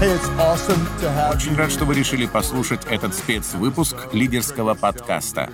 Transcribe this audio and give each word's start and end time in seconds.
Очень 0.00 1.56
рад, 1.56 1.72
что 1.72 1.84
вы 1.84 1.96
решили 1.96 2.26
послушать 2.26 2.84
этот 2.88 3.14
спецвыпуск 3.14 3.96
лидерского 4.12 4.74
подкаста. 4.74 5.50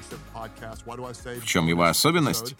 В 1.41 1.46
чем 1.46 1.67
его 1.67 1.85
особенность? 1.85 2.54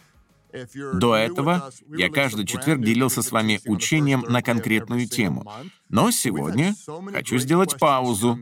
До 0.95 1.15
этого 1.15 1.71
я 1.95 2.09
каждый 2.09 2.47
четверг 2.47 2.81
делился 2.81 3.21
с 3.21 3.31
вами 3.31 3.61
учением 3.67 4.25
на 4.27 4.41
конкретную 4.41 5.07
тему. 5.07 5.47
Но 5.91 6.11
сегодня 6.11 6.75
хочу 7.13 7.37
сделать 7.37 7.79
паузу 7.79 8.39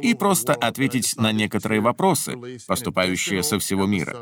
и 0.00 0.14
просто 0.14 0.54
ответить 0.54 1.16
на 1.16 1.32
некоторые 1.32 1.80
вопросы, 1.80 2.36
поступающие 2.68 3.42
со 3.42 3.58
всего 3.58 3.86
мира. 3.86 4.16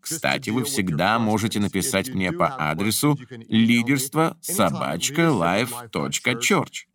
Кстати, 0.00 0.50
вы 0.50 0.64
всегда 0.64 1.20
можете 1.20 1.60
написать 1.60 2.08
мне 2.08 2.32
по 2.32 2.48
адресу 2.48 3.16
лидерство 3.48 4.36
собачка 4.40 5.22
life.church. 5.22 6.87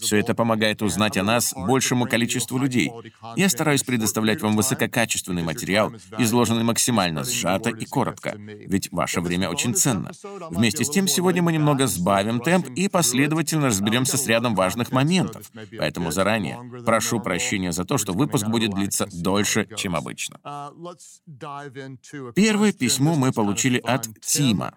Все 0.00 0.18
это 0.18 0.34
помогает 0.34 0.82
узнать 0.82 1.16
о 1.16 1.22
нас 1.22 1.54
большему 1.54 2.06
количеству 2.06 2.58
людей. 2.58 2.90
Я 3.36 3.48
стараюсь 3.48 3.82
предоставлять 3.82 4.42
вам 4.42 4.56
высококачественный 4.56 5.42
материал, 5.42 5.92
изложенный 6.18 6.64
максимально 6.64 7.24
сжато 7.24 7.70
и 7.70 7.84
коротко, 7.84 8.34
ведь 8.36 8.90
ваше 8.92 9.20
время 9.20 9.48
очень 9.48 9.74
ценно. 9.74 10.10
Вместе 10.50 10.84
с 10.84 10.90
тем, 10.90 11.08
сегодня 11.08 11.42
мы 11.42 11.52
немного 11.52 11.86
сбавим 11.86 12.40
темп 12.40 12.68
и 12.70 12.88
последовательно 12.88 13.66
разберемся 13.66 14.16
с 14.16 14.26
рядом 14.26 14.54
важных 14.54 14.92
моментов. 14.92 15.50
Поэтому 15.78 16.10
заранее 16.10 16.58
прошу 16.84 17.20
прощения 17.20 17.72
за 17.72 17.84
то, 17.84 17.98
что 17.98 18.12
выпуск 18.12 18.46
будет 18.46 18.72
длиться 18.74 19.06
дольше, 19.12 19.68
чем 19.76 19.96
обычно. 19.96 20.38
Первое 22.34 22.72
письмо 22.72 23.14
мы 23.14 23.32
получили 23.32 23.78
от 23.78 24.08
Тима. 24.20 24.74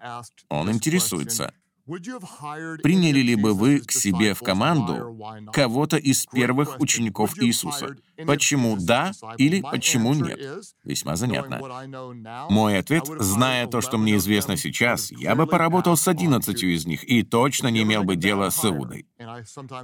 Он 0.48 0.70
интересуется, 0.70 1.52
Приняли 1.86 3.20
ли 3.20 3.36
бы 3.36 3.54
вы 3.54 3.78
к 3.78 3.92
себе 3.92 4.34
в 4.34 4.40
команду 4.40 5.16
кого-то 5.52 5.96
из 5.96 6.26
первых 6.26 6.80
учеников 6.80 7.38
Иисуса? 7.38 7.96
Почему 8.26 8.76
да 8.76 9.12
или 9.38 9.60
почему 9.60 10.12
нет? 10.14 10.64
Весьма 10.82 11.14
занятно. 11.14 11.60
Мой 12.50 12.78
ответ, 12.78 13.04
зная 13.20 13.68
то, 13.68 13.80
что 13.80 13.98
мне 13.98 14.16
известно 14.16 14.56
сейчас, 14.56 15.12
я 15.12 15.36
бы 15.36 15.46
поработал 15.46 15.96
с 15.96 16.08
одиннадцатью 16.08 16.74
из 16.74 16.86
них 16.86 17.08
и 17.08 17.22
точно 17.22 17.68
не 17.68 17.84
имел 17.84 18.02
бы 18.02 18.16
дела 18.16 18.50
с 18.50 18.64
Иудой. 18.64 19.06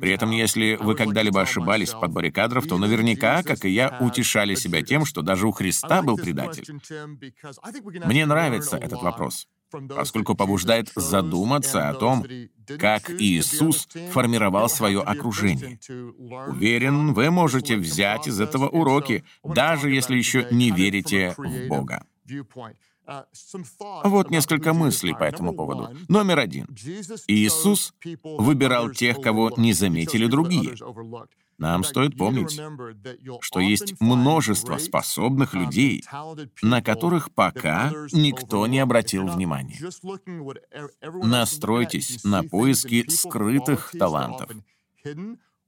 При 0.00 0.10
этом, 0.10 0.32
если 0.32 0.76
вы 0.80 0.96
когда-либо 0.96 1.40
ошибались 1.40 1.90
в 1.90 2.00
подборе 2.00 2.32
кадров, 2.32 2.66
то 2.66 2.78
наверняка, 2.78 3.44
как 3.44 3.64
и 3.64 3.70
я, 3.70 3.98
утешали 4.00 4.56
себя 4.56 4.82
тем, 4.82 5.04
что 5.04 5.22
даже 5.22 5.46
у 5.46 5.52
Христа 5.52 6.02
был 6.02 6.16
предатель. 6.16 6.64
Мне 8.04 8.26
нравится 8.26 8.76
этот 8.76 9.02
вопрос 9.02 9.46
поскольку 9.88 10.34
побуждает 10.34 10.90
задуматься 10.94 11.88
о 11.88 11.94
том, 11.94 12.24
как 12.78 13.10
Иисус 13.10 13.88
формировал 14.10 14.68
свое 14.68 15.00
окружение. 15.00 15.78
Уверен, 16.48 17.12
вы 17.12 17.30
можете 17.30 17.76
взять 17.76 18.26
из 18.26 18.40
этого 18.40 18.68
уроки, 18.68 19.24
даже 19.44 19.90
если 19.90 20.16
еще 20.16 20.46
не 20.50 20.70
верите 20.70 21.34
в 21.36 21.68
Бога. 21.68 22.04
Вот 24.04 24.30
несколько 24.30 24.72
мыслей 24.72 25.14
по 25.14 25.24
этому 25.24 25.54
поводу. 25.54 25.90
Номер 26.08 26.38
один. 26.38 26.66
Иисус 27.26 27.94
выбирал 28.22 28.90
тех, 28.90 29.20
кого 29.20 29.52
не 29.56 29.72
заметили 29.72 30.26
другие. 30.26 30.74
Нам 31.58 31.84
стоит 31.84 32.16
помнить, 32.16 32.60
что 33.40 33.60
есть 33.60 34.00
множество 34.00 34.78
способных 34.78 35.54
людей, 35.54 36.04
на 36.60 36.82
которых 36.82 37.32
пока 37.32 37.92
никто 38.12 38.66
не 38.66 38.80
обратил 38.80 39.26
внимания. 39.28 39.78
Настройтесь 41.22 42.24
на 42.24 42.42
поиски 42.42 43.08
скрытых 43.08 43.92
талантов. 43.98 44.50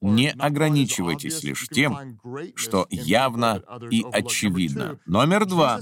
Не 0.04 0.32
ограничивайтесь 0.32 1.42
лишь 1.44 1.66
тем, 1.68 2.20
что 2.56 2.86
явно 2.90 3.62
и 3.90 4.04
очевидно. 4.12 4.98
Номер 5.06 5.46
два. 5.46 5.80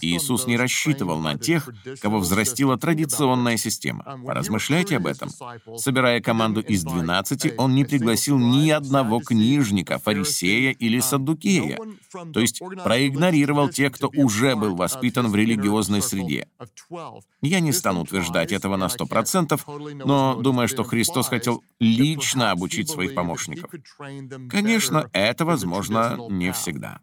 Иисус 0.00 0.46
не 0.46 0.56
рассчитывал 0.56 1.18
на 1.18 1.36
тех, 1.36 1.68
кого 2.00 2.20
взрастила 2.20 2.78
традиционная 2.78 3.56
система. 3.56 4.20
Поразмышляйте 4.24 4.98
об 4.98 5.08
этом. 5.08 5.28
Собирая 5.76 6.20
команду 6.20 6.60
из 6.60 6.84
12, 6.84 7.54
он 7.58 7.74
не 7.74 7.84
пригласил 7.84 8.38
ни 8.38 8.70
одного 8.70 9.18
книжника, 9.18 9.98
фарисея 9.98 10.70
или 10.70 11.00
саддукея, 11.00 11.78
то 12.32 12.38
есть 12.38 12.60
проигнорировал 12.60 13.70
тех, 13.70 13.90
кто 13.90 14.08
уже 14.14 14.54
был 14.54 14.76
воспитан 14.76 15.28
в 15.28 15.34
религиозной 15.34 16.00
среде. 16.00 16.46
Я 17.42 17.58
не 17.58 17.72
стану 17.72 18.02
утверждать 18.02 18.52
этого 18.52 18.76
на 18.76 18.86
100%, 18.86 20.04
но 20.04 20.36
думаю, 20.36 20.68
что 20.68 20.84
Христос 20.84 21.26
хотел 21.26 21.64
лично 21.80 22.52
обучить 22.52 22.88
своих 22.88 23.16
помощников. 23.16 23.63
Конечно, 24.50 25.08
это 25.12 25.44
возможно 25.44 26.16
не 26.30 26.52
всегда. 26.52 27.00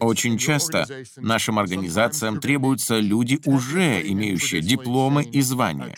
Очень 0.00 0.38
часто 0.38 0.86
нашим 1.16 1.58
организациям 1.58 2.40
требуются 2.40 2.98
люди, 2.98 3.40
уже 3.44 4.00
имеющие 4.06 4.60
дипломы 4.60 5.24
и 5.24 5.40
звания. 5.40 5.94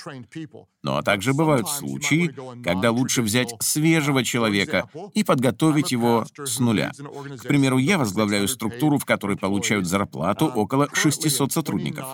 Но 0.82 1.03
также 1.03 1.34
бывают 1.34 1.69
случаи, 1.69 2.34
когда 2.62 2.91
лучше 2.91 3.21
взять 3.21 3.54
свежего 3.60 4.25
человека 4.25 4.88
и 5.12 5.22
подготовить 5.22 5.93
его 5.93 6.25
с 6.37 6.59
нуля. 6.60 6.93
К 7.38 7.43
примеру, 7.43 7.78
я 7.78 7.98
возглавляю 7.98 8.48
структуру, 8.48 8.98
в 8.98 9.04
которой 9.04 9.37
получают 9.37 9.87
зарплату 9.87 10.47
около 10.47 10.88
600 10.93 11.53
сотрудников. 11.53 12.06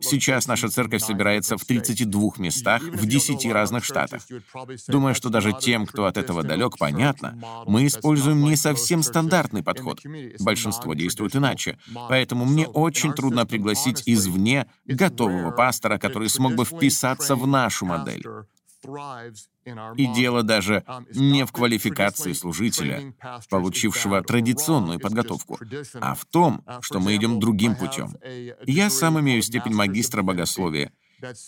Сейчас 0.00 0.48
наша 0.48 0.68
церковь 0.68 1.02
собирается 1.02 1.56
в 1.56 1.64
32 1.64 2.32
местах 2.38 2.82
в 2.82 3.06
10 3.06 3.46
разных 3.52 3.84
штатах. 3.84 4.22
Думаю, 4.88 5.14
что 5.14 5.28
даже 5.28 5.52
тем, 5.52 5.86
кто 5.86 6.06
от 6.06 6.16
этого 6.16 6.42
далек, 6.42 6.76
понятно, 6.78 7.38
мы 7.66 7.86
используем 7.86 8.42
не 8.42 8.56
совсем 8.56 9.02
стандартный 9.02 9.62
подход. 9.62 10.00
Большинство 10.40 10.94
действует 10.94 11.36
иначе. 11.36 11.78
Поэтому 12.08 12.44
мне 12.44 12.66
очень 12.66 13.12
трудно 13.12 13.46
пригласить 13.46 14.02
извне 14.06 14.66
готового 14.86 15.50
пастора, 15.50 15.98
который 15.98 16.28
смог 16.28 16.54
бы 16.54 16.64
вписаться 16.64 17.36
в 17.36 17.46
нашу 17.46 17.86
модель. 17.86 18.24
И 19.96 20.06
дело 20.14 20.42
даже 20.42 20.84
не 21.14 21.44
в 21.44 21.52
квалификации 21.52 22.32
служителя, 22.32 23.12
получившего 23.50 24.22
традиционную 24.22 25.00
подготовку, 25.00 25.58
а 25.94 26.14
в 26.14 26.24
том, 26.24 26.64
что 26.80 27.00
мы 27.00 27.16
идем 27.16 27.40
другим 27.40 27.74
путем. 27.74 28.16
Я 28.66 28.88
сам 28.88 29.18
имею 29.20 29.42
степень 29.42 29.74
магистра 29.74 30.22
богословия, 30.22 30.92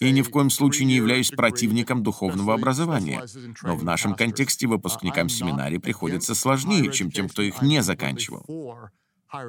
и 0.01 0.11
ни 0.11 0.23
в 0.23 0.31
коем 0.31 0.51
случае 0.51 0.87
не 0.87 0.95
являюсь 0.95 1.31
противником 1.31 2.03
духовного 2.03 2.55
образования. 2.55 3.25
Но 3.63 3.77
в 3.77 3.85
нашем 3.85 4.15
контексте 4.15 4.67
выпускникам 4.67 5.29
семинарии 5.29 5.79
приходится 5.79 6.35
сложнее, 6.35 6.93
чем 6.93 7.11
тем, 7.11 7.29
кто 7.29 7.43
их 7.43 7.63
не 7.63 7.83
заканчивал. 7.83 8.45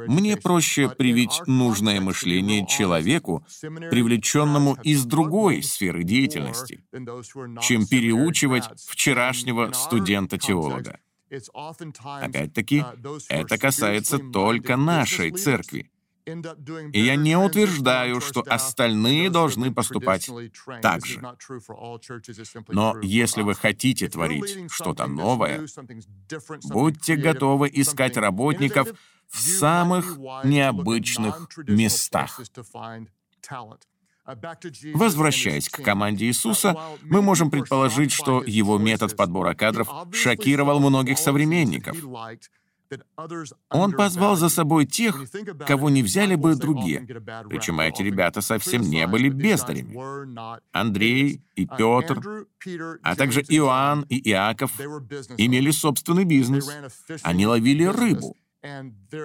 Мне 0.07 0.37
проще 0.37 0.89
привить 0.89 1.41
нужное 1.47 1.99
мышление 1.99 2.67
человеку, 2.67 3.45
привлеченному 3.61 4.77
из 4.83 5.05
другой 5.05 5.63
сферы 5.63 6.03
деятельности, 6.03 6.83
чем 7.61 7.87
переучивать 7.87 8.65
вчерашнего 8.87 9.71
студента-теолога. 9.71 10.99
Опять-таки, 12.03 12.83
это 13.29 13.57
касается 13.57 14.19
только 14.19 14.75
нашей 14.75 15.31
церкви. 15.31 15.90
И 16.25 17.01
я 17.01 17.15
не 17.15 17.35
утверждаю, 17.35 18.21
что 18.21 18.43
остальные 18.47 19.29
должны 19.29 19.73
поступать 19.73 20.29
так 20.81 21.05
же. 21.05 21.21
Но 22.69 22.95
если 23.01 23.41
вы 23.41 23.55
хотите 23.55 24.07
творить 24.07 24.71
что-то 24.71 25.07
новое, 25.07 25.65
будьте 26.63 27.15
готовы 27.15 27.69
искать 27.73 28.17
работников 28.17 28.89
в 29.27 29.39
самых 29.39 30.17
необычных 30.43 31.47
местах. 31.67 32.39
Возвращаясь 34.93 35.67
к 35.69 35.81
команде 35.83 36.25
Иисуса, 36.25 36.77
мы 37.01 37.21
можем 37.21 37.49
предположить, 37.49 38.11
что 38.11 38.43
его 38.43 38.77
метод 38.77 39.15
подбора 39.15 39.55
кадров 39.55 39.89
шокировал 40.13 40.79
многих 40.79 41.17
современников. 41.17 41.97
Он 43.69 43.93
позвал 43.93 44.35
за 44.35 44.49
собой 44.49 44.85
тех, 44.85 45.23
кого 45.65 45.89
не 45.89 46.03
взяли 46.03 46.35
бы 46.35 46.55
другие. 46.55 47.05
Причем 47.49 47.79
эти 47.79 48.01
ребята 48.01 48.41
совсем 48.41 48.81
не 48.81 49.05
были 49.07 49.29
бездарями. 49.29 49.97
Андрей 50.71 51.41
и 51.55 51.65
Петр, 51.65 52.47
а 53.03 53.15
также 53.15 53.41
Иоанн 53.41 54.05
и 54.09 54.29
Иаков 54.29 54.79
имели 55.37 55.71
собственный 55.71 56.25
бизнес. 56.25 56.69
Они 57.23 57.45
ловили 57.47 57.85
рыбу. 57.85 58.35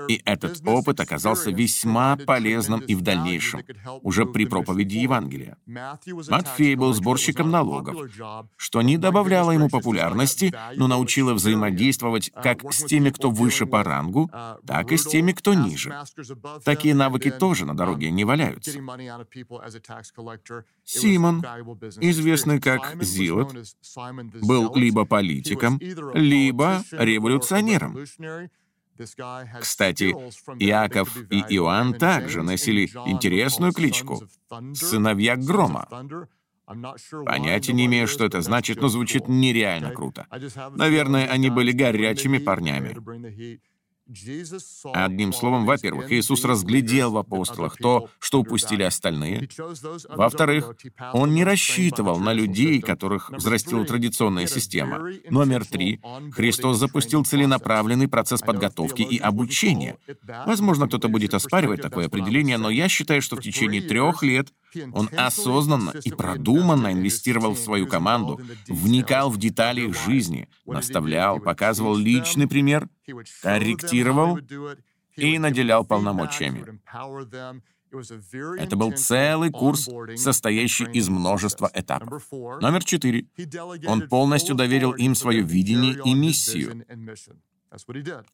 И 0.08 0.22
этот 0.24 0.66
опыт 0.66 1.00
оказался 1.00 1.50
весьма 1.50 2.16
полезным 2.16 2.80
и 2.80 2.94
в 2.94 3.02
дальнейшем, 3.02 3.62
уже 4.02 4.24
при 4.24 4.46
проповеди 4.46 4.98
Евангелия. 4.98 5.58
Матфей 5.66 6.74
был 6.74 6.94
сборщиком 6.94 7.50
налогов, 7.50 7.96
что 8.56 8.82
не 8.82 8.96
добавляло 8.96 9.50
ему 9.50 9.68
популярности, 9.68 10.54
но 10.76 10.86
научило 10.86 11.34
взаимодействовать 11.34 12.30
как 12.42 12.72
с 12.72 12.84
теми, 12.84 13.10
кто 13.10 13.30
выше 13.30 13.66
по 13.66 13.82
рангу, 13.82 14.30
так 14.66 14.92
и 14.92 14.96
с 14.96 15.04
теми, 15.04 15.32
кто 15.32 15.52
ниже. 15.54 15.94
Такие 16.64 16.94
навыки 16.94 17.30
тоже 17.30 17.66
на 17.66 17.76
дороге 17.76 18.10
не 18.10 18.24
валяются. 18.24 18.70
Симон, 20.84 21.44
известный 22.00 22.60
как 22.60 23.02
Зилот, 23.02 23.54
был 24.42 24.74
либо 24.74 25.04
политиком, 25.04 25.78
либо 26.14 26.82
революционером. 26.92 27.98
Кстати, 29.60 30.04
Иаков 30.58 31.16
и 31.30 31.38
Иоанн 31.56 31.94
также 31.94 32.42
носили 32.42 32.86
интересную 33.06 33.72
кличку— 33.72 34.22
«сыновья 34.74 35.36
грома». 35.36 35.88
Понятия 37.24 37.72
не 37.72 37.86
имею, 37.86 38.08
что 38.08 38.24
это 38.24 38.40
значит, 38.42 38.80
но 38.80 38.88
звучит 38.88 39.28
нереально 39.28 39.92
круто. 39.92 40.26
Наверное, 40.74 41.26
они 41.26 41.48
были 41.50 41.70
горячими 41.70 42.38
парнями. 42.38 42.96
Одним 44.92 45.32
словом, 45.32 45.66
во-первых, 45.66 46.12
Иисус 46.12 46.44
разглядел 46.44 47.10
в 47.10 47.18
апостолах 47.18 47.76
то, 47.76 48.08
что 48.20 48.40
упустили 48.40 48.84
остальные. 48.84 49.48
Во-вторых, 50.08 50.76
Он 51.12 51.34
не 51.34 51.44
рассчитывал 51.44 52.20
на 52.20 52.32
людей, 52.32 52.80
которых 52.80 53.30
взрастила 53.30 53.84
традиционная 53.84 54.46
система. 54.46 55.10
Номер 55.28 55.64
три, 55.64 56.00
Христос 56.30 56.78
запустил 56.78 57.24
целенаправленный 57.24 58.06
процесс 58.06 58.42
подготовки 58.42 59.02
и 59.02 59.18
обучения. 59.18 59.96
Возможно, 60.46 60.86
кто-то 60.86 61.08
будет 61.08 61.34
оспаривать 61.34 61.82
такое 61.82 62.06
определение, 62.06 62.58
но 62.58 62.70
я 62.70 62.88
считаю, 62.88 63.22
что 63.22 63.36
в 63.36 63.40
течение 63.40 63.82
трех 63.82 64.22
лет 64.22 64.52
он 64.92 65.08
осознанно 65.16 65.94
и 66.04 66.10
продуманно 66.10 66.92
инвестировал 66.92 67.54
в 67.54 67.58
свою 67.58 67.86
команду, 67.86 68.40
вникал 68.68 69.30
в 69.30 69.38
детали 69.38 69.82
их 69.82 69.96
жизни, 70.06 70.48
наставлял, 70.64 71.40
показывал 71.40 71.96
личный 71.96 72.46
пример, 72.46 72.88
корректировал 73.42 74.38
и 75.16 75.38
наделял 75.38 75.84
полномочиями. 75.84 76.80
Это 78.58 78.76
был 78.76 78.92
целый 78.92 79.50
курс, 79.50 79.88
состоящий 80.16 80.84
из 80.84 81.08
множества 81.08 81.70
этапов. 81.72 82.26
Номер 82.30 82.84
четыре. 82.84 83.26
Он 83.86 84.08
полностью 84.08 84.54
доверил 84.54 84.92
им 84.92 85.14
свое 85.14 85.42
видение 85.42 85.98
и 86.04 86.14
миссию. 86.14 86.84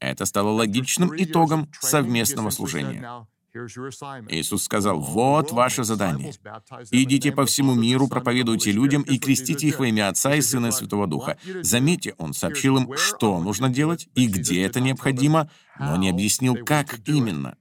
Это 0.01 0.25
стало 0.25 0.51
логичным 0.51 1.13
итогом 1.17 1.71
совместного 1.81 2.51
служения. 2.51 3.27
Иисус 4.31 4.65
сказал, 4.65 5.01
«Вот 5.01 5.53
ваше 5.53 5.85
задание. 5.85 6.33
Идите 6.91 7.33
по 7.33 7.45
всему 7.45 7.75
миру, 7.75 8.09
проповедуйте 8.09 8.73
людям 8.73 9.03
и 9.03 9.19
крестите 9.19 9.69
их 9.69 9.79
во 9.79 9.87
имя 9.87 10.09
Отца 10.09 10.35
и 10.35 10.41
Сына 10.41 10.69
и 10.69 10.71
Святого 10.71 11.07
Духа». 11.07 11.39
Заметьте, 11.61 12.15
Он 12.19 12.33
сообщил 12.33 12.79
им, 12.79 12.97
что 12.97 13.39
нужно 13.41 13.69
делать 13.69 14.09
и 14.15 14.27
где 14.27 14.63
это 14.63 14.81
необходимо, 14.81 15.51
но 15.79 15.97
не 15.97 16.09
объяснил, 16.09 16.57
как 16.65 16.99
именно. 17.07 17.57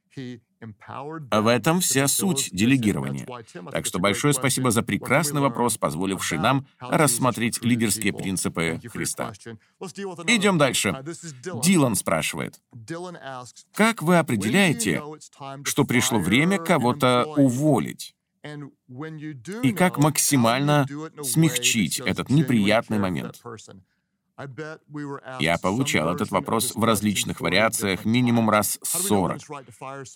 В 1.31 1.47
этом 1.47 1.79
вся 1.79 2.07
суть 2.07 2.49
делегирования. 2.51 3.25
Так 3.71 3.85
что 3.85 3.99
большое 3.99 4.33
спасибо 4.33 4.71
за 4.71 4.83
прекрасный 4.83 5.41
вопрос, 5.41 5.77
позволивший 5.77 6.37
нам 6.37 6.67
рассмотреть 6.79 7.63
лидерские 7.63 8.13
принципы 8.13 8.79
Христа. 8.91 9.33
Идем 10.27 10.57
дальше. 10.57 11.03
Дилан 11.63 11.95
спрашивает, 11.95 12.61
как 13.73 14.01
вы 14.01 14.17
определяете, 14.17 15.01
что 15.63 15.85
пришло 15.85 16.19
время 16.19 16.59
кого-то 16.59 17.25
уволить? 17.37 18.15
И 19.63 19.71
как 19.71 19.97
максимально 19.97 20.87
смягчить 21.23 21.99
этот 21.99 22.29
неприятный 22.29 22.99
момент? 22.99 23.41
Я 25.39 25.57
получал 25.57 26.13
этот 26.13 26.31
вопрос 26.31 26.75
в 26.75 26.83
различных 26.83 27.41
вариациях 27.41 28.05
минимум 28.05 28.49
раз 28.49 28.79
40. 28.83 29.41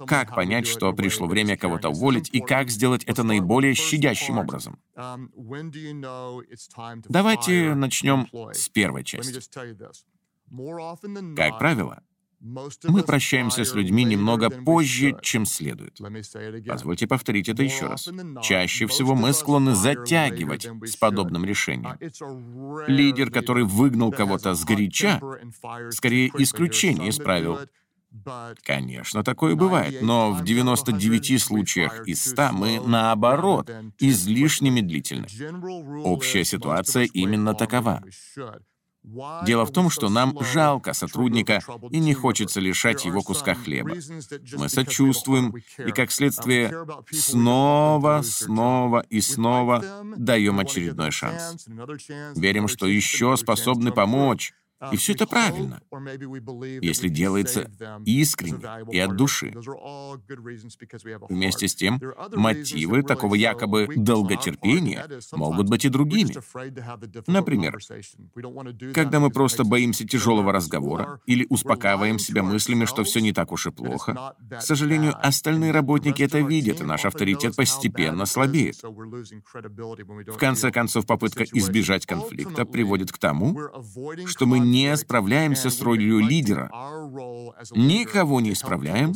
Как 0.08 0.36
понять, 0.36 0.68
что 0.68 0.94
пришло 0.94 1.28
время 1.28 1.58
кого-то 1.58 1.90
уволить, 1.90 2.30
и 2.32 2.40
как 2.42 2.70
сделать 2.70 3.04
это 3.06 3.24
наиболее 3.24 3.74
щадящим 3.74 4.38
образом? 4.38 4.80
Um, 4.96 5.30
Давайте 7.10 7.76
начнем 7.76 8.28
с 8.54 8.70
первой 8.70 9.04
части. 9.04 9.40
Как 11.36 11.60
правило, 11.60 12.04
мы 12.88 13.04
прощаемся 13.04 13.66
с 13.66 13.74
людьми 13.74 14.04
немного 14.04 14.50
позже, 14.50 15.18
чем 15.22 15.46
следует. 15.46 16.00
Позвольте 16.68 17.08
повторить 17.08 17.50
это 17.50 17.64
еще 17.64 17.88
раз. 17.88 18.10
Чаще 18.44 18.86
всего 18.88 19.16
мы 19.16 19.34
склонны 19.34 19.74
затягивать 19.76 20.68
с 20.84 20.96
подобным 20.96 21.44
решением. 21.46 21.98
Лидер, 22.88 23.32
который 23.32 23.64
выгнал 23.64 24.12
кого-то 24.12 24.54
с 24.54 24.64
горяча, 24.64 25.20
скорее 25.90 26.32
исключение 26.38 27.10
из 27.10 27.18
правил. 27.18 27.60
Конечно, 28.64 29.24
такое 29.24 29.56
бывает, 29.56 30.02
но 30.02 30.32
в 30.32 30.44
99 30.44 31.42
случаях 31.42 32.08
из 32.08 32.24
100 32.24 32.50
мы, 32.54 32.80
наоборот, 32.80 33.70
излишне 34.00 34.70
медлительны. 34.70 35.28
Общая 36.04 36.46
ситуация 36.46 37.04
именно 37.14 37.54
такова. 37.54 38.02
Дело 39.46 39.66
в 39.66 39.72
том, 39.72 39.90
что 39.90 40.10
нам 40.10 40.38
жалко 40.42 40.94
сотрудника 40.94 41.62
и 41.92 42.00
не 42.00 42.14
хочется 42.14 42.60
лишать 42.60 43.06
его 43.06 43.22
куска 43.22 43.54
хлеба. 43.54 43.96
Мы 44.58 44.70
сочувствуем 44.70 45.54
и, 45.78 45.92
как 45.92 46.12
следствие, 46.12 46.74
снова, 47.12 48.22
снова 48.24 49.06
и 49.10 49.22
снова 49.22 49.84
даем 50.18 50.60
очередной 50.60 51.12
шанс. 51.12 51.68
Верим, 52.36 52.68
что 52.68 52.88
еще 52.88 53.38
способны 53.38 53.92
помочь, 53.92 54.54
и 54.92 54.98
все 54.98 55.14
это 55.14 55.26
правильно, 55.26 55.82
если 56.82 57.08
делается 57.08 57.70
искренне 58.06 58.60
и 58.92 59.00
от 59.00 59.16
души. 59.16 59.54
Вместе 61.30 61.68
с 61.68 61.76
тем, 61.76 62.02
мотивы 62.34 63.04
такого 63.04 63.36
якобы 63.36 63.88
долготерпения 63.96 65.08
могут 65.32 65.70
быть 65.70 65.86
и 65.86 65.90
другими. 65.90 66.36
Например, 67.28 67.78
когда 68.94 69.20
мы 69.20 69.30
просто 69.30 69.64
боимся 69.64 70.06
тяжелого 70.06 70.52
разговора 70.52 71.22
или 71.26 71.46
успокаиваем 71.50 72.20
себя 72.20 72.44
мыслями, 72.44 72.86
что 72.86 73.04
все 73.04 73.22
не 73.22 73.32
так 73.32 73.52
уж 73.52 73.68
и 73.68 73.72
плохо, 73.72 74.36
к 74.50 74.62
сожалению, 74.62 75.16
остальные 75.26 75.72
работники 75.72 76.22
это 76.22 76.40
видят, 76.40 76.82
и 76.82 76.84
наш 76.84 77.06
авторитет 77.06 77.56
постепенно 77.56 78.26
слабеет. 78.26 78.82
В 78.84 80.38
конце 80.38 80.72
концов, 80.72 81.06
попытка 81.06 81.46
избежать 81.46 82.06
конфликта 82.06 82.66
приводит 82.66 83.12
к 83.12 83.18
тому, 83.18 83.58
что 84.26 84.46
мы 84.46 84.65
не 84.72 84.96
справляемся 84.98 85.70
с 85.70 85.82
ролью 85.82 86.20
лидера, 86.20 86.70
никого 87.72 88.42
не 88.42 88.54
исправляем 88.54 89.14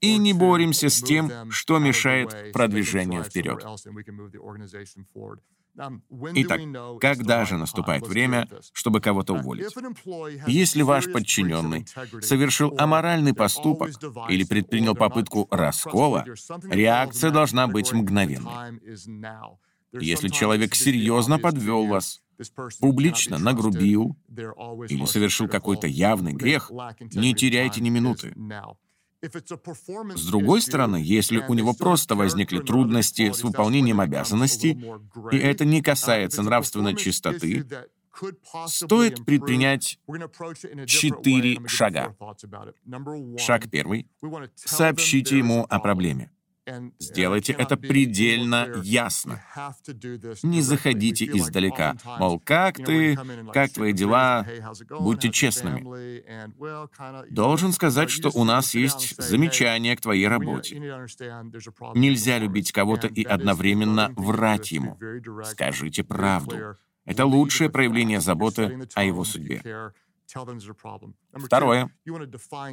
и 0.00 0.18
не 0.18 0.32
боремся 0.32 0.88
с 0.88 1.00
тем, 1.02 1.50
что 1.50 1.78
мешает 1.78 2.52
продвижению 2.52 3.24
вперед. 3.24 3.64
Итак, 6.34 6.60
когда 7.00 7.44
же 7.44 7.58
наступает 7.58 8.06
время, 8.06 8.48
чтобы 8.72 9.00
кого-то 9.00 9.34
уволить? 9.34 9.74
Если 10.46 10.82
ваш 10.82 11.12
подчиненный 11.12 11.86
совершил 12.22 12.74
аморальный 12.78 13.34
поступок 13.34 13.90
или 14.30 14.44
предпринял 14.44 14.94
попытку 14.94 15.46
раскола, 15.50 16.24
реакция 16.70 17.30
должна 17.30 17.66
быть 17.66 17.92
мгновенной. 17.92 18.80
Если 20.00 20.28
человек 20.28 20.74
серьезно 20.74 21.38
подвел 21.38 21.86
вас, 21.86 22.22
публично 22.80 23.38
нагрубил 23.38 24.16
или 24.28 25.04
совершил 25.06 25.48
какой-то 25.48 25.86
явный 25.86 26.32
грех, 26.32 26.70
не 27.14 27.34
теряйте 27.34 27.80
ни 27.80 27.90
минуты. 27.90 28.34
С 29.22 30.26
другой 30.26 30.60
стороны, 30.62 31.00
если 31.02 31.38
у 31.38 31.54
него 31.54 31.72
просто 31.72 32.14
возникли 32.14 32.60
трудности 32.60 33.32
с 33.32 33.42
выполнением 33.42 34.00
обязанностей, 34.00 34.78
и 35.32 35.36
это 35.36 35.64
не 35.64 35.82
касается 35.82 36.42
нравственной 36.42 36.94
чистоты, 36.94 37.66
стоит 38.66 39.24
предпринять 39.24 39.98
четыре 40.86 41.66
шага. 41.66 42.16
Шаг 43.38 43.70
первый— 43.70 44.06
сообщите 44.54 45.38
ему 45.38 45.66
о 45.68 45.80
проблеме. 45.80 46.30
Сделайте 46.98 47.52
это 47.52 47.76
предельно 47.76 48.68
ясно. 48.82 49.42
Не 50.42 50.62
заходите 50.62 51.24
издалека, 51.24 51.96
мол, 52.18 52.40
как 52.40 52.76
ты, 52.76 53.16
как 53.52 53.70
твои 53.70 53.92
дела, 53.92 54.46
будьте 54.90 55.30
честными. 55.30 55.84
Должен 57.30 57.72
сказать, 57.72 58.10
что 58.10 58.30
у 58.34 58.44
нас 58.44 58.74
есть 58.74 59.16
замечания 59.22 59.96
к 59.96 60.00
твоей 60.00 60.26
работе. 60.26 60.76
Нельзя 61.94 62.38
любить 62.38 62.72
кого-то 62.72 63.06
и 63.06 63.22
одновременно 63.24 64.12
врать 64.16 64.72
ему. 64.72 64.98
Скажите 65.44 66.02
правду. 66.04 66.76
Это 67.04 67.24
лучшее 67.24 67.70
проявление 67.70 68.20
заботы 68.20 68.88
о 68.94 69.04
его 69.04 69.24
судьбе. 69.24 69.62
Второе. 71.32 71.90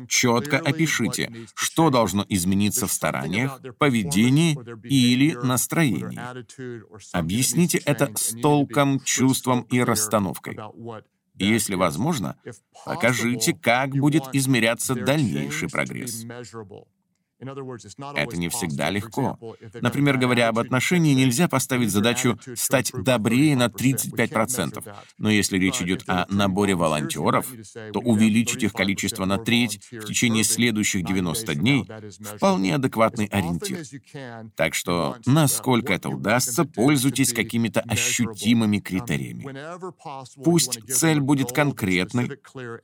Четко 0.07 0.57
опишите, 0.57 1.31
что 1.55 1.89
должно 1.89 2.25
измениться 2.29 2.87
в 2.87 2.91
стараниях, 2.91 3.61
поведении 3.77 4.57
или 4.87 5.33
настроении. 5.33 6.19
Объясните 7.15 7.77
это 7.79 8.11
с 8.15 8.35
толком, 8.41 8.99
чувством 9.01 9.61
и 9.63 9.79
расстановкой. 9.81 10.57
Если 11.35 11.75
возможно, 11.75 12.37
покажите, 12.85 13.53
как 13.53 13.91
будет 13.91 14.23
измеряться 14.33 14.95
дальнейший 14.95 15.69
прогресс. 15.69 16.25
Это 18.15 18.37
не 18.37 18.49
всегда 18.49 18.89
легко. 18.89 19.37
Например, 19.81 20.17
говоря 20.17 20.49
об 20.49 20.59
отношении, 20.59 21.13
нельзя 21.13 21.47
поставить 21.47 21.91
задачу 21.91 22.39
стать 22.55 22.91
добрее 22.93 23.55
на 23.55 23.67
35%. 23.67 24.83
Но 25.17 25.29
если 25.29 25.57
речь 25.57 25.81
идет 25.81 26.03
о 26.07 26.25
наборе 26.29 26.75
волонтеров, 26.75 27.47
то 27.93 27.99
увеличить 27.99 28.63
их 28.63 28.73
количество 28.73 29.25
на 29.25 29.37
треть 29.37 29.79
в 29.91 30.05
течение 30.05 30.43
следующих 30.43 31.05
90 31.05 31.55
дней— 31.55 31.85
вполне 32.35 32.75
адекватный 32.75 33.25
ориентир. 33.25 33.79
Так 34.55 34.73
что, 34.75 35.17
насколько 35.25 35.93
это 35.93 36.09
удастся, 36.09 36.65
пользуйтесь 36.65 37.33
какими-то 37.33 37.81
ощутимыми 37.81 38.79
критериями. 38.79 39.47
Пусть 40.43 40.79
цель 40.91 41.19
будет 41.19 41.51
конкретной, 41.51 42.31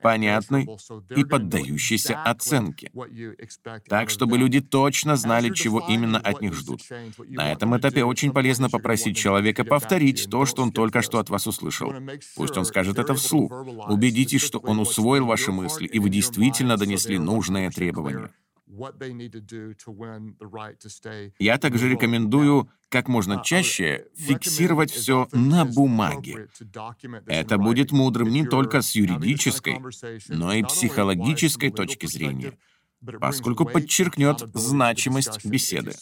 понятной 0.01 0.67
и 1.15 1.23
поддающейся 1.23 2.21
оценке. 2.23 2.91
Так, 3.87 4.09
чтобы 4.09 4.37
люди 4.37 4.49
люди 4.50 4.62
точно 4.62 5.15
знали, 5.15 5.53
чего 5.53 5.79
именно 5.88 6.18
от 6.18 6.41
них 6.41 6.53
ждут. 6.53 6.82
На 7.27 7.51
этом 7.51 7.77
этапе 7.77 8.03
очень 8.03 8.32
полезно 8.32 8.70
попросить 8.70 9.15
человека 9.15 9.63
повторить 9.63 10.27
то, 10.29 10.46
что 10.46 10.63
он 10.63 10.72
только 10.72 11.01
что 11.01 11.20
от 11.20 11.29
вас 11.29 11.48
услышал. 11.48 11.94
Пусть 12.36 12.58
он 12.58 12.65
скажет 12.65 12.98
это 12.98 13.13
вслух. 13.13 13.51
Убедитесь, 13.88 14.41
что 14.41 14.60
он 14.60 14.79
усвоил 14.79 15.25
ваши 15.25 15.51
мысли, 15.51 15.86
и 15.86 16.00
вы 16.00 16.10
действительно 16.10 16.77
донесли 16.77 17.20
нужные 17.20 17.70
требования. 17.70 18.32
Я 21.39 21.58
также 21.58 21.89
рекомендую 21.89 22.70
как 22.89 23.08
можно 23.08 23.41
чаще 23.44 24.06
фиксировать 24.15 24.91
все 24.91 25.27
на 25.32 25.65
бумаге. 25.65 26.48
Это 27.27 27.58
будет 27.58 27.91
мудрым 27.91 28.29
не 28.29 28.46
только 28.46 28.82
с 28.82 28.96
юридической, 28.96 29.79
но 30.27 30.53
и 30.53 30.63
психологической 30.63 31.72
точки 31.72 32.08
зрения 32.08 32.53
поскольку 33.20 33.65
подчеркнет 33.65 34.39
значимость 34.53 35.46
беседы. 35.46 35.94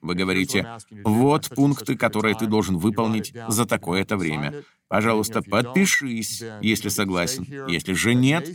Вы 0.00 0.14
говорите, 0.14 0.78
вот 1.04 1.48
пункты, 1.54 1.96
которые 1.96 2.34
ты 2.34 2.46
должен 2.46 2.78
выполнить 2.78 3.34
за 3.48 3.66
такое-то 3.66 4.16
время. 4.16 4.64
Пожалуйста, 4.88 5.42
подпишись, 5.42 6.42
если 6.62 6.88
согласен. 6.88 7.46
Если 7.68 7.92
же 7.94 8.14
нет, 8.14 8.48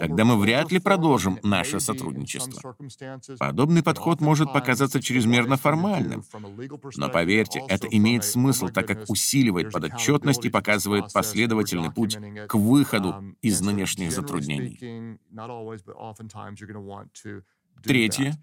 тогда 0.00 0.24
мы 0.24 0.38
вряд 0.38 0.72
ли 0.72 0.78
продолжим 0.78 1.38
наше 1.42 1.78
сотрудничество. 1.80 2.76
Подобный 3.38 3.82
подход 3.82 4.20
может 4.20 4.52
показаться 4.52 5.02
чрезмерно 5.02 5.56
формальным, 5.56 6.24
но 6.96 7.08
поверьте, 7.10 7.62
это 7.68 7.86
имеет 7.88 8.24
смысл, 8.24 8.68
так 8.68 8.86
как 8.86 9.04
усиливает 9.08 9.72
подотчетность 9.72 10.44
и 10.44 10.50
показывает 10.50 11.12
последовательный 11.12 11.92
путь 11.92 12.18
к 12.48 12.54
выходу 12.54 13.36
из 13.42 13.60
нынешних 13.60 14.12
затруднений. 14.12 15.18
Третье. 17.82 18.38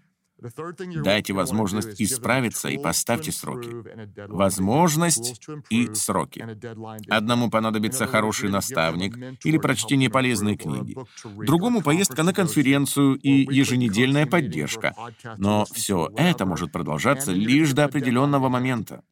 Дайте 1.04 1.32
возможность 1.32 2.00
исправиться 2.00 2.68
и 2.68 2.78
поставьте 2.78 3.32
сроки. 3.32 3.70
Возможность 4.28 5.46
и 5.70 5.92
сроки. 5.94 6.44
Одному 7.08 7.50
понадобится 7.50 8.06
хороший 8.06 8.48
наставник 8.48 9.16
или 9.44 9.58
прочтение 9.58 10.10
полезной 10.10 10.56
книги. 10.56 10.96
Другому 11.24 11.82
поездка 11.82 12.22
на 12.22 12.32
конференцию 12.32 13.14
и 13.16 13.30
еженедельная 13.54 14.26
поддержка. 14.26 14.94
Но 15.38 15.64
все 15.72 16.10
это 16.16 16.46
может 16.46 16.72
продолжаться 16.72 17.32
лишь 17.32 17.72
до 17.72 17.84
определенного 17.84 18.48
момента. 18.48 19.02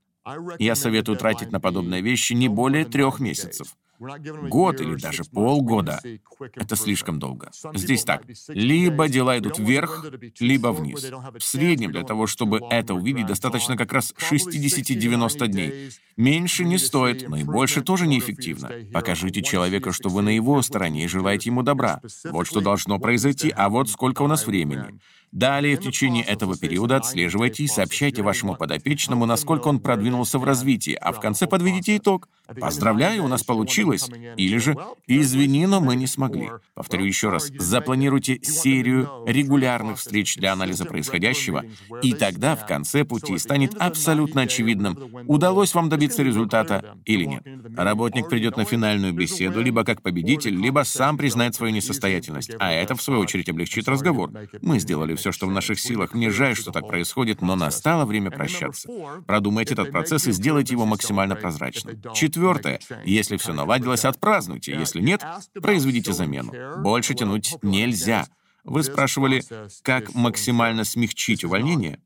Я 0.59 0.75
советую 0.75 1.17
тратить 1.17 1.51
на 1.51 1.61
подобные 1.61 2.03
вещи 2.03 2.35
не 2.35 2.49
более 2.49 2.85
трех 2.85 3.21
месяцев. 3.21 3.75
Год 4.01 4.81
или 4.81 4.95
даже 4.95 5.25
полгода— 5.25 6.01
это 6.55 6.75
слишком 6.75 7.19
долго. 7.19 7.51
Здесь 7.75 8.05
так. 8.05 8.23
Либо 8.49 9.09
дела 9.09 9.39
идут 9.39 9.59
вверх, 9.59 10.07
либо 10.39 10.69
вниз. 10.69 11.05
В 11.39 11.43
среднем 11.43 11.93
для 11.93 12.03
того, 12.03 12.27
чтобы 12.27 12.61
это 12.71 12.95
увидеть, 12.95 13.27
достаточно 13.27 13.77
как 13.77 13.93
раз 13.93 14.15
60-90 14.19 15.47
дней. 15.49 15.91
Меньше 16.17 16.65
не 16.65 16.79
стоит, 16.79 17.29
но 17.29 17.37
и 17.37 17.45
больше 17.45 17.83
тоже 17.83 18.07
неэффективно. 18.07 18.71
Покажите 18.93 19.43
человеку, 19.43 19.93
что 19.93 20.09
вы 20.09 20.23
на 20.23 20.31
его 20.31 20.63
стороне 20.63 21.05
и 21.05 21.09
желаете 21.09 21.51
ему 21.51 21.63
добра. 21.63 22.01
Вот 22.25 22.47
что 22.47 22.61
должно 22.61 22.99
произойти, 22.99 23.53
а 23.55 23.69
вот 23.69 23.91
сколько 23.91 24.23
у 24.23 24.27
нас 24.27 24.47
времени. 24.47 24.99
Далее, 25.33 25.77
в 25.77 25.81
течение 25.81 26.25
этого 26.25 26.57
периода 26.57 26.97
отслеживайте 26.97 27.63
и 27.63 27.69
сообщайте 27.69 28.23
вашему 28.23 28.57
подопечному, 28.57 29.27
насколько 29.27 29.69
он 29.69 29.79
продвинулся 29.79 30.39
в 30.41 30.45
развитии, 30.45 30.99
а 31.01 31.13
в 31.13 31.21
конце 31.21 31.47
подведите 31.47 31.97
итог. 31.97 32.29
«Поздравляю, 32.61 33.25
у 33.25 33.29
нас 33.29 33.45
получилось!» 33.45 34.11
Или 34.37 34.59
же 34.59 34.77
«Извини, 35.07 35.67
но 35.67 35.81
мы 35.81 35.95
не 35.95 36.09
смогли». 36.09 36.51
Повторю 36.75 37.05
еще 37.05 37.29
раз, 37.29 37.49
запланируйте 37.57 38.41
серию 38.43 39.09
регулярных 39.25 39.99
встреч 39.99 40.35
для 40.37 40.53
анализа 40.53 40.85
происходящего, 40.85 41.65
и 42.03 42.13
тогда 42.13 42.57
в 42.57 42.67
конце 42.67 43.05
пути 43.05 43.39
станет 43.39 43.77
абсолютно 43.79 44.43
очевидным, 44.43 44.99
удалось 45.29 45.75
вам 45.75 45.89
добиться 45.89 46.25
результата 46.25 46.97
или 47.05 47.25
нет. 47.25 47.47
Работник 47.77 48.29
придет 48.29 48.57
на 48.57 48.65
финальную 48.65 49.13
беседу 49.13 49.61
либо 49.61 49.85
как 49.85 50.03
победитель, 50.03 50.57
либо 50.57 50.83
сам 50.85 51.17
признает 51.17 51.55
свою 51.55 51.73
несостоятельность, 51.73 52.51
а 52.59 52.73
это, 52.73 52.97
в 52.97 53.03
свою 53.03 53.21
очередь, 53.21 53.49
облегчит 53.49 53.87
разговор. 53.87 54.33
Мы 54.61 54.81
сделали 54.81 55.15
все, 55.21 55.33
что 55.33 55.47
в 55.47 55.51
наших 55.51 55.79
силах. 55.79 56.15
Мне 56.15 56.31
жаль, 56.31 56.57
что 56.57 56.73
так 56.73 56.89
происходит, 56.89 57.43
но 57.43 57.57
настало 57.57 58.05
время 58.05 58.31
прощаться. 58.31 58.89
Продумайте 59.27 59.75
этот 59.75 59.91
процесс 59.91 60.27
и 60.27 60.33
сделайте 60.33 60.75
его 60.75 60.87
максимально 60.87 61.37
прозрачным. 61.37 62.01
Четвертое. 62.15 62.81
Если 63.05 63.37
все 63.37 63.53
наладилось, 63.53 64.05
отпразднуйте. 64.05 64.73
Если 64.73 65.01
нет, 65.01 65.25
произведите 65.55 66.13
замену. 66.13 66.53
Больше 66.83 67.15
тянуть 67.15 67.55
нельзя. 67.63 68.27
Вы 68.65 68.83
спрашивали, 68.83 69.43
как 69.83 70.15
максимально 70.15 70.85
смягчить 70.85 71.45
увольнение? 71.45 72.01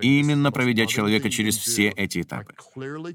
Именно 0.00 0.52
проведя 0.52 0.86
человека 0.86 1.28
через 1.28 1.58
все 1.58 1.88
эти 1.90 2.22
этапы. 2.22 2.54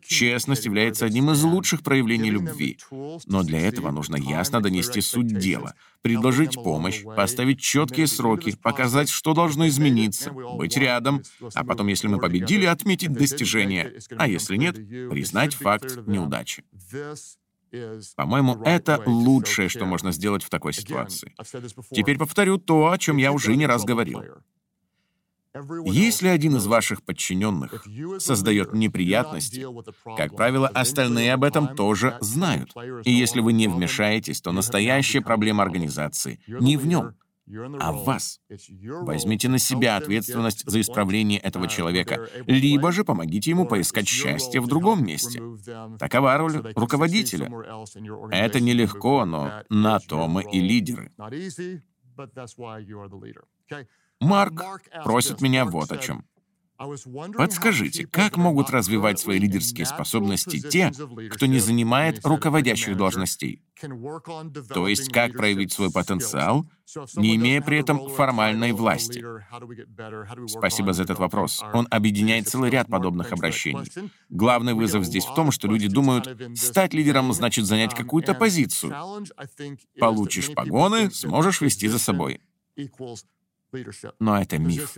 Честность 0.05 0.65
является 0.65 1.05
одним 1.05 1.31
из 1.31 1.43
лучших 1.43 1.81
проявлений 1.81 2.29
любви, 2.29 2.77
но 3.25 3.41
для 3.41 3.59
этого 3.61 3.89
нужно 3.89 4.15
ясно 4.15 4.61
донести 4.61 5.01
суть 5.01 5.39
дела, 5.39 5.73
предложить 6.03 6.53
помощь, 6.53 7.03
поставить 7.03 7.61
четкие 7.61 8.05
сроки, 8.05 8.55
показать, 8.61 9.09
что 9.09 9.33
должно 9.33 9.67
измениться, 9.67 10.31
быть 10.31 10.77
рядом, 10.77 11.23
а 11.55 11.63
потом, 11.63 11.87
если 11.87 12.07
мы 12.07 12.19
победили, 12.19 12.65
отметить 12.65 13.13
достижение, 13.13 13.93
а 14.15 14.27
если 14.27 14.57
нет, 14.57 14.75
признать 14.75 15.55
факт 15.55 15.97
неудачи. 16.05 16.63
По-моему, 18.15 18.61
это 18.63 19.01
лучшее, 19.05 19.69
что 19.69 19.85
можно 19.85 20.11
сделать 20.11 20.43
в 20.43 20.49
такой 20.49 20.73
ситуации. 20.73 21.35
Теперь 21.91 22.17
повторю 22.17 22.57
то, 22.57 22.91
о 22.91 22.97
чем 22.97 23.17
я 23.17 23.31
уже 23.31 23.55
не 23.55 23.65
раз 23.65 23.83
говорил. 23.83 24.21
Если 25.85 26.27
один 26.27 26.57
из 26.57 26.67
ваших 26.67 27.01
подчиненных 27.01 27.85
создает 28.19 28.73
неприятности, 28.73 29.65
как 30.17 30.35
правило, 30.35 30.67
остальные 30.67 31.33
об 31.33 31.43
этом 31.43 31.75
тоже 31.75 32.17
знают. 32.19 32.73
И 33.05 33.11
если 33.11 33.39
вы 33.39 33.53
не 33.53 33.67
вмешаетесь, 33.67 34.41
то 34.41 34.51
настоящая 34.51 35.21
проблема 35.21 35.63
организации 35.63 36.39
не 36.47 36.75
в 36.75 36.85
нем, 36.85 37.15
а 37.79 37.91
вас. 37.91 38.39
Возьмите 39.01 39.49
на 39.49 39.59
себя 39.59 39.97
ответственность 39.97 40.63
за 40.65 40.81
исправление 40.81 41.39
этого 41.39 41.67
человека, 41.67 42.27
либо 42.47 42.91
же 42.91 43.03
помогите 43.03 43.51
ему 43.51 43.65
поискать 43.65 44.07
счастье 44.07 44.59
в 44.61 44.67
другом 44.67 45.05
месте. 45.05 45.41
Такова 45.99 46.37
роль 46.37 46.73
руководителя. 46.75 47.51
Это 48.31 48.59
нелегко, 48.59 49.25
но 49.25 49.63
на 49.69 49.99
то 49.99 50.27
мы 50.27 50.43
и 50.43 50.59
лидеры. 50.59 51.11
Марк 54.19 54.63
просит 55.03 55.41
меня 55.41 55.65
вот 55.65 55.91
о 55.91 55.97
чем. 55.97 56.25
Подскажите, 56.77 58.05
как 58.05 58.35
могут 58.37 58.69
развивать 58.69 59.19
свои 59.19 59.39
лидерские 59.39 59.85
способности 59.85 60.59
те, 60.59 60.91
кто 61.31 61.45
не 61.45 61.59
занимает 61.59 62.25
руководящих 62.25 62.97
должностей? 62.97 63.61
То 64.73 64.87
есть, 64.87 65.11
как 65.11 65.33
проявить 65.33 65.71
свой 65.71 65.91
потенциал, 65.91 66.65
не 67.15 67.35
имея 67.35 67.61
при 67.61 67.79
этом 67.79 68.09
формальной 68.09 68.73
власти? 68.73 69.23
Спасибо 70.47 70.93
за 70.93 71.03
этот 71.03 71.19
вопрос. 71.19 71.63
Он 71.73 71.87
объединяет 71.89 72.47
целый 72.47 72.69
ряд 72.69 72.87
подобных 72.87 73.31
обращений. 73.31 73.89
Главный 74.29 74.73
вызов 74.73 75.05
здесь 75.05 75.25
в 75.25 75.33
том, 75.33 75.51
что 75.51 75.67
люди 75.67 75.87
думают, 75.87 76.27
стать 76.55 76.93
лидером 76.93 77.31
значит 77.33 77.65
занять 77.65 77.93
какую-то 77.93 78.33
позицию. 78.33 78.93
Получишь 79.99 80.53
погоны, 80.53 81.09
сможешь 81.11 81.61
вести 81.61 81.87
за 81.87 81.99
собой. 81.99 82.41
Но 84.19 84.41
это 84.41 84.57
миф, 84.57 84.95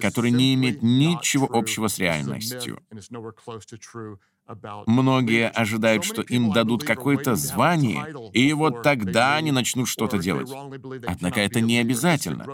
который 0.00 0.30
не 0.30 0.54
имеет 0.54 0.82
ничего 0.82 1.48
общего 1.50 1.88
с 1.88 1.98
реальностью. 1.98 2.82
Многие 4.86 5.48
ожидают, 5.48 6.04
что 6.04 6.22
им 6.22 6.52
дадут 6.52 6.84
какое-то 6.84 7.34
звание, 7.34 8.06
и 8.32 8.52
вот 8.52 8.82
тогда 8.82 9.36
они 9.36 9.50
начнут 9.50 9.88
что-то 9.88 10.18
делать. 10.18 10.50
Однако 11.06 11.40
это 11.40 11.60
не 11.60 11.78
обязательно. 11.78 12.46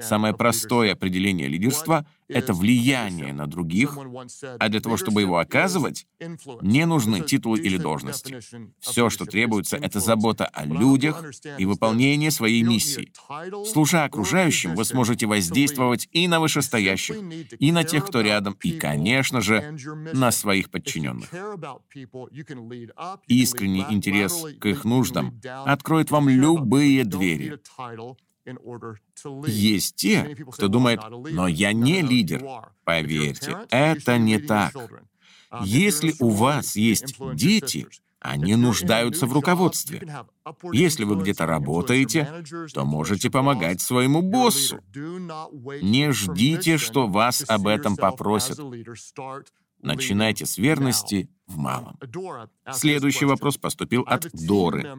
Самое 0.00 0.34
простое 0.34 0.92
определение 0.92 1.48
лидерства— 1.48 2.06
это 2.28 2.52
влияние 2.52 3.32
на 3.32 3.46
других, 3.46 3.98
а 4.58 4.68
для 4.68 4.80
того, 4.80 4.96
чтобы 4.96 5.22
его 5.22 5.38
оказывать, 5.38 6.06
не 6.62 6.86
нужны 6.86 7.20
титулы 7.20 7.58
или 7.58 7.78
должности. 7.78 8.38
Все, 8.80 9.10
что 9.10 9.24
требуется,— 9.24 9.76
это 9.82 10.00
забота 10.00 10.46
о 10.46 10.64
людях 10.64 11.22
и 11.58 11.66
выполнение 11.66 12.30
своей 12.30 12.62
миссии. 12.62 13.12
Служа 13.66 14.04
окружающим, 14.04 14.74
вы 14.74 14.84
сможете 14.84 15.26
воздействовать 15.26 16.08
и 16.12 16.28
на 16.28 16.38
вышестоящих, 16.38 17.16
и 17.58 17.72
на 17.72 17.84
тех, 17.84 18.06
кто 18.06 18.20
рядом, 18.20 18.56
и, 18.62 18.72
конечно 18.72 19.40
же, 19.40 19.76
на 20.12 20.30
своих 20.30 20.70
подчиненных. 20.70 21.23
Искренний 23.26 23.86
интерес 23.88 24.44
к 24.60 24.66
их 24.66 24.84
нуждам 24.84 25.40
откроет 25.64 26.10
вам 26.10 26.28
любые 26.28 27.04
двери. 27.04 27.58
Есть 29.46 29.96
те, 29.96 30.36
кто 30.52 30.68
думает, 30.68 31.00
но 31.10 31.48
я 31.48 31.72
не 31.72 32.02
лидер. 32.02 32.44
Поверьте, 32.84 33.56
это 33.70 34.18
не 34.18 34.38
так. 34.38 34.74
Если 35.62 36.14
у 36.18 36.28
вас 36.30 36.76
есть 36.76 37.14
дети, 37.34 37.86
они 38.20 38.56
нуждаются 38.56 39.26
в 39.26 39.32
руководстве. 39.32 40.00
Если 40.72 41.04
вы 41.04 41.16
где-то 41.16 41.46
работаете, 41.46 42.42
то 42.72 42.84
можете 42.84 43.30
помогать 43.30 43.80
своему 43.82 44.22
боссу. 44.22 44.80
Не 45.82 46.10
ждите, 46.12 46.78
что 46.78 47.06
вас 47.06 47.44
об 47.46 47.66
этом 47.66 47.96
попросят. 47.96 48.58
Начинайте 49.84 50.46
с 50.46 50.56
верности 50.58 51.28
в 51.46 51.58
малом. 51.58 51.98
Следующий 52.72 53.26
вопрос 53.26 53.58
поступил 53.58 54.02
от 54.06 54.30
Доры. 54.32 54.96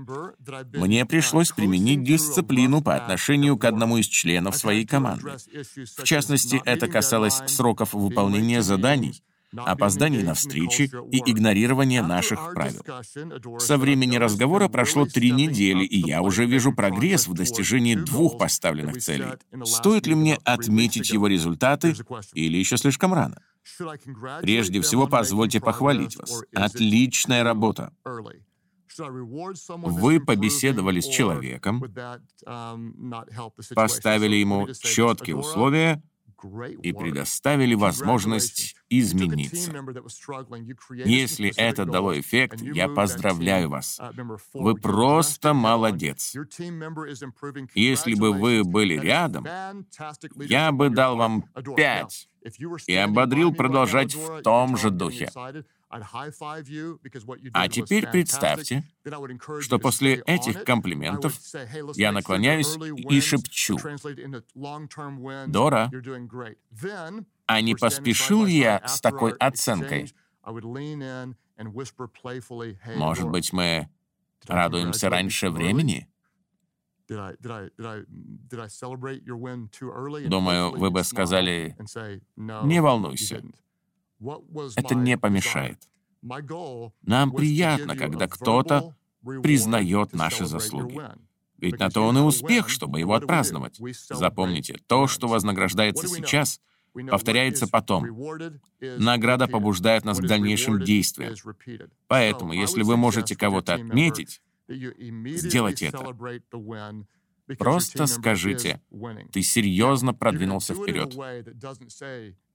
Мне 0.73 1.05
пришлось 1.05 1.51
применить 1.51 2.03
дисциплину 2.03 2.81
по 2.81 2.95
отношению 2.95 3.57
к 3.57 3.65
одному 3.65 3.97
из 3.97 4.05
членов 4.05 4.55
своей 4.55 4.85
команды. 4.85 5.37
В 5.97 6.03
частности, 6.03 6.61
это 6.65 6.87
касалось 6.87 7.41
сроков 7.47 7.93
выполнения 7.93 8.61
заданий, 8.61 9.23
опозданий 9.55 10.21
на 10.21 10.35
встречи 10.35 10.91
и 11.11 11.17
игнорирования 11.31 12.03
наших 12.03 12.53
правил. 12.53 12.83
Со 13.59 13.77
времени 13.77 14.17
разговора 14.17 14.67
прошло 14.67 15.07
три 15.07 15.31
недели, 15.31 15.83
и 15.83 15.97
я 15.99 16.21
уже 16.21 16.45
вижу 16.45 16.73
прогресс 16.73 17.27
в 17.27 17.33
достижении 17.33 17.95
двух 17.95 18.37
поставленных 18.37 18.97
целей. 18.97 19.25
Стоит 19.63 20.05
ли 20.05 20.13
мне 20.13 20.37
отметить 20.43 21.09
его 21.09 21.25
результаты 21.25 21.95
или 22.33 22.57
еще 22.57 22.77
слишком 22.77 23.13
рано? 23.13 23.41
Прежде 24.41 24.81
всего, 24.81 25.07
позвольте 25.07 25.59
похвалить 25.59 26.15
вас. 26.17 26.43
Отличная 26.53 27.43
работа. 27.43 27.93
Вы 28.97 30.19
побеседовали 30.19 30.99
с 31.01 31.07
человеком, 31.07 31.83
поставили 33.75 34.35
ему 34.35 34.67
четкие 34.73 35.35
условия 35.35 36.01
и 36.81 36.93
предоставили 36.93 37.75
возможность 37.75 38.75
измениться. 38.89 39.71
Если 41.05 41.53
это 41.55 41.85
дало 41.85 42.19
эффект, 42.19 42.61
я 42.61 42.87
поздравляю 42.87 43.69
вас. 43.69 43.99
Вы 44.53 44.75
просто 44.75 45.53
молодец. 45.53 46.35
Если 47.73 48.13
бы 48.13 48.33
вы 48.33 48.63
были 48.63 48.97
рядом, 48.97 49.45
я 50.39 50.71
бы 50.71 50.89
дал 50.89 51.17
вам 51.17 51.45
пять. 51.75 52.29
и 52.85 52.95
ободрил 52.95 53.53
продолжать 53.53 54.13
в 54.13 54.41
том 54.43 54.77
же 54.77 54.91
духе. 54.91 55.31
А 57.53 57.69
теперь 57.69 58.07
представьте, 58.09 58.83
что 59.61 59.79
после 59.79 60.15
этих 60.25 60.63
комплиментов 60.63 61.39
я 61.95 62.11
наклоняюсь 62.11 62.75
и 63.09 63.21
шепчу, 63.21 63.77
«Дора, 65.47 65.91
а 67.45 67.61
не 67.61 67.75
поспешил 67.75 68.45
я 68.45 68.85
с 68.85 68.99
такой 68.99 69.31
оценкой? 69.33 70.13
Может 72.95 73.29
быть, 73.29 73.53
мы 73.53 73.89
радуемся 74.47 75.09
раньше 75.09 75.49
времени?» 75.49 76.09
Думаю, 80.27 80.71
вы 80.71 80.89
бы 80.91 81.03
сказали, 81.03 81.77
«Не 82.35 82.81
волнуйся, 82.81 83.43
это 84.75 84.95
не 84.95 85.17
помешает. 85.17 85.79
Нам 87.01 87.31
приятно, 87.31 87.95
когда 87.95 88.27
кто-то 88.27 88.95
признает 89.43 90.13
наши 90.13 90.45
заслуги. 90.45 90.99
Ведь 91.57 91.79
на 91.79 91.89
то 91.89 92.01
он 92.01 92.17
и 92.17 92.21
успех, 92.21 92.69
чтобы 92.69 92.99
его 92.99 93.13
отпраздновать. 93.13 93.79
Запомните, 94.09 94.79
то, 94.87 95.07
что 95.07 95.27
вознаграждается 95.27 96.07
сейчас, 96.07 96.59
повторяется 97.09 97.67
потом. 97.67 98.05
Награда 98.79 99.47
побуждает 99.47 100.05
нас 100.05 100.19
к 100.19 100.25
дальнейшим 100.25 100.81
действиям. 100.81 101.33
Поэтому, 102.07 102.53
если 102.53 102.83
вы 102.83 102.97
можете 102.97 103.35
кого-то 103.35 103.75
отметить, 103.75 104.41
сделайте 104.67 105.87
это. 105.87 106.15
Просто 107.57 108.07
скажите, 108.07 108.81
ты 109.31 109.43
серьезно 109.43 110.13
продвинулся 110.13 110.73
вперед. 110.73 111.13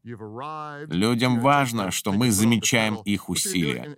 Людям 0.03 1.41
важно, 1.41 1.91
что 1.91 2.13
мы 2.13 2.31
замечаем 2.31 2.97
их 3.05 3.29
усилия. 3.29 3.97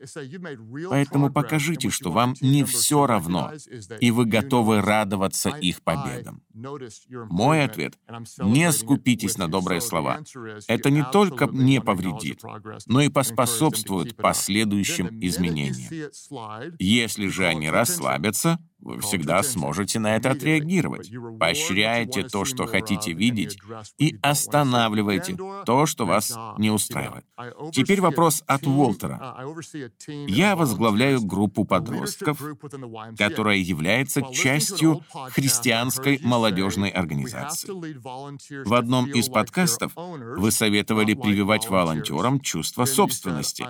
Поэтому 0.91 1.33
покажите, 1.33 1.91
что 1.91 2.11
вам 2.11 2.35
не 2.41 2.65
все 2.65 3.07
равно, 3.07 3.53
и 4.01 4.11
вы 4.11 4.25
готовы 4.25 4.81
радоваться 4.81 5.51
их 5.51 5.83
победам. 5.83 6.43
Мой 7.31 7.65
ответ— 7.65 7.99
не 8.39 8.73
скупитесь 8.73 9.39
на 9.39 9.49
добрые 9.49 9.81
слова. 9.81 10.21
Это 10.67 10.91
не 10.91 11.05
только 11.05 11.47
не 11.47 11.81
повредит, 11.81 12.43
но 12.87 13.01
и 13.01 13.09
поспособствует 13.09 14.17
последующим 14.17 15.09
изменениям. 15.21 16.11
Если 16.79 17.29
же 17.29 17.47
они 17.47 17.71
расслабятся, 17.71 18.59
вы 18.83 19.01
всегда 19.01 19.43
сможете 19.43 19.99
на 19.99 20.17
это 20.17 20.33
отреагировать. 20.33 21.11
Поощряйте 21.39 22.25
то, 22.25 22.45
что 22.45 22.67
хотите 22.67 23.13
видеть, 23.13 23.59
и 23.99 24.19
останавливайте 24.23 25.37
то, 25.65 25.87
что 25.87 26.05
вас 26.05 26.37
не 26.59 26.71
устраивает. 26.71 27.25
Теперь 27.73 28.01
вопрос 28.01 28.43
от 28.47 28.67
Уолтера. 28.67 29.37
Я 30.27 30.57
возглавляю 30.57 31.23
группу 31.23 31.65
подростков, 31.65 32.43
которая 33.17 33.59
является 33.59 34.23
частью 34.33 35.03
христианской 35.31 36.19
молодежной 36.23 36.91
организации. 36.91 37.71
В 38.65 38.75
одном 38.75 39.07
из 39.11 39.29
подкастов 39.29 39.93
вы 39.95 40.51
советовали 40.51 41.15
прививать 41.15 41.69
волонтерам 41.69 42.41
чувство 42.41 42.85
собственности. 42.85 43.63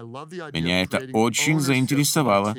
Меня 0.53 0.83
это 0.83 1.09
очень 1.13 1.61
заинтересовало. 1.61 2.57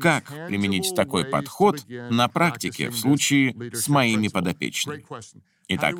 Как 0.00 0.24
применить 0.46 0.94
такой 0.94 1.24
подход 1.24 1.84
на 1.88 2.28
практике 2.28 2.90
в 2.90 2.96
случае 2.96 3.54
с 3.72 3.88
моими 3.88 4.28
подопечными? 4.28 5.04
Итак, 5.68 5.96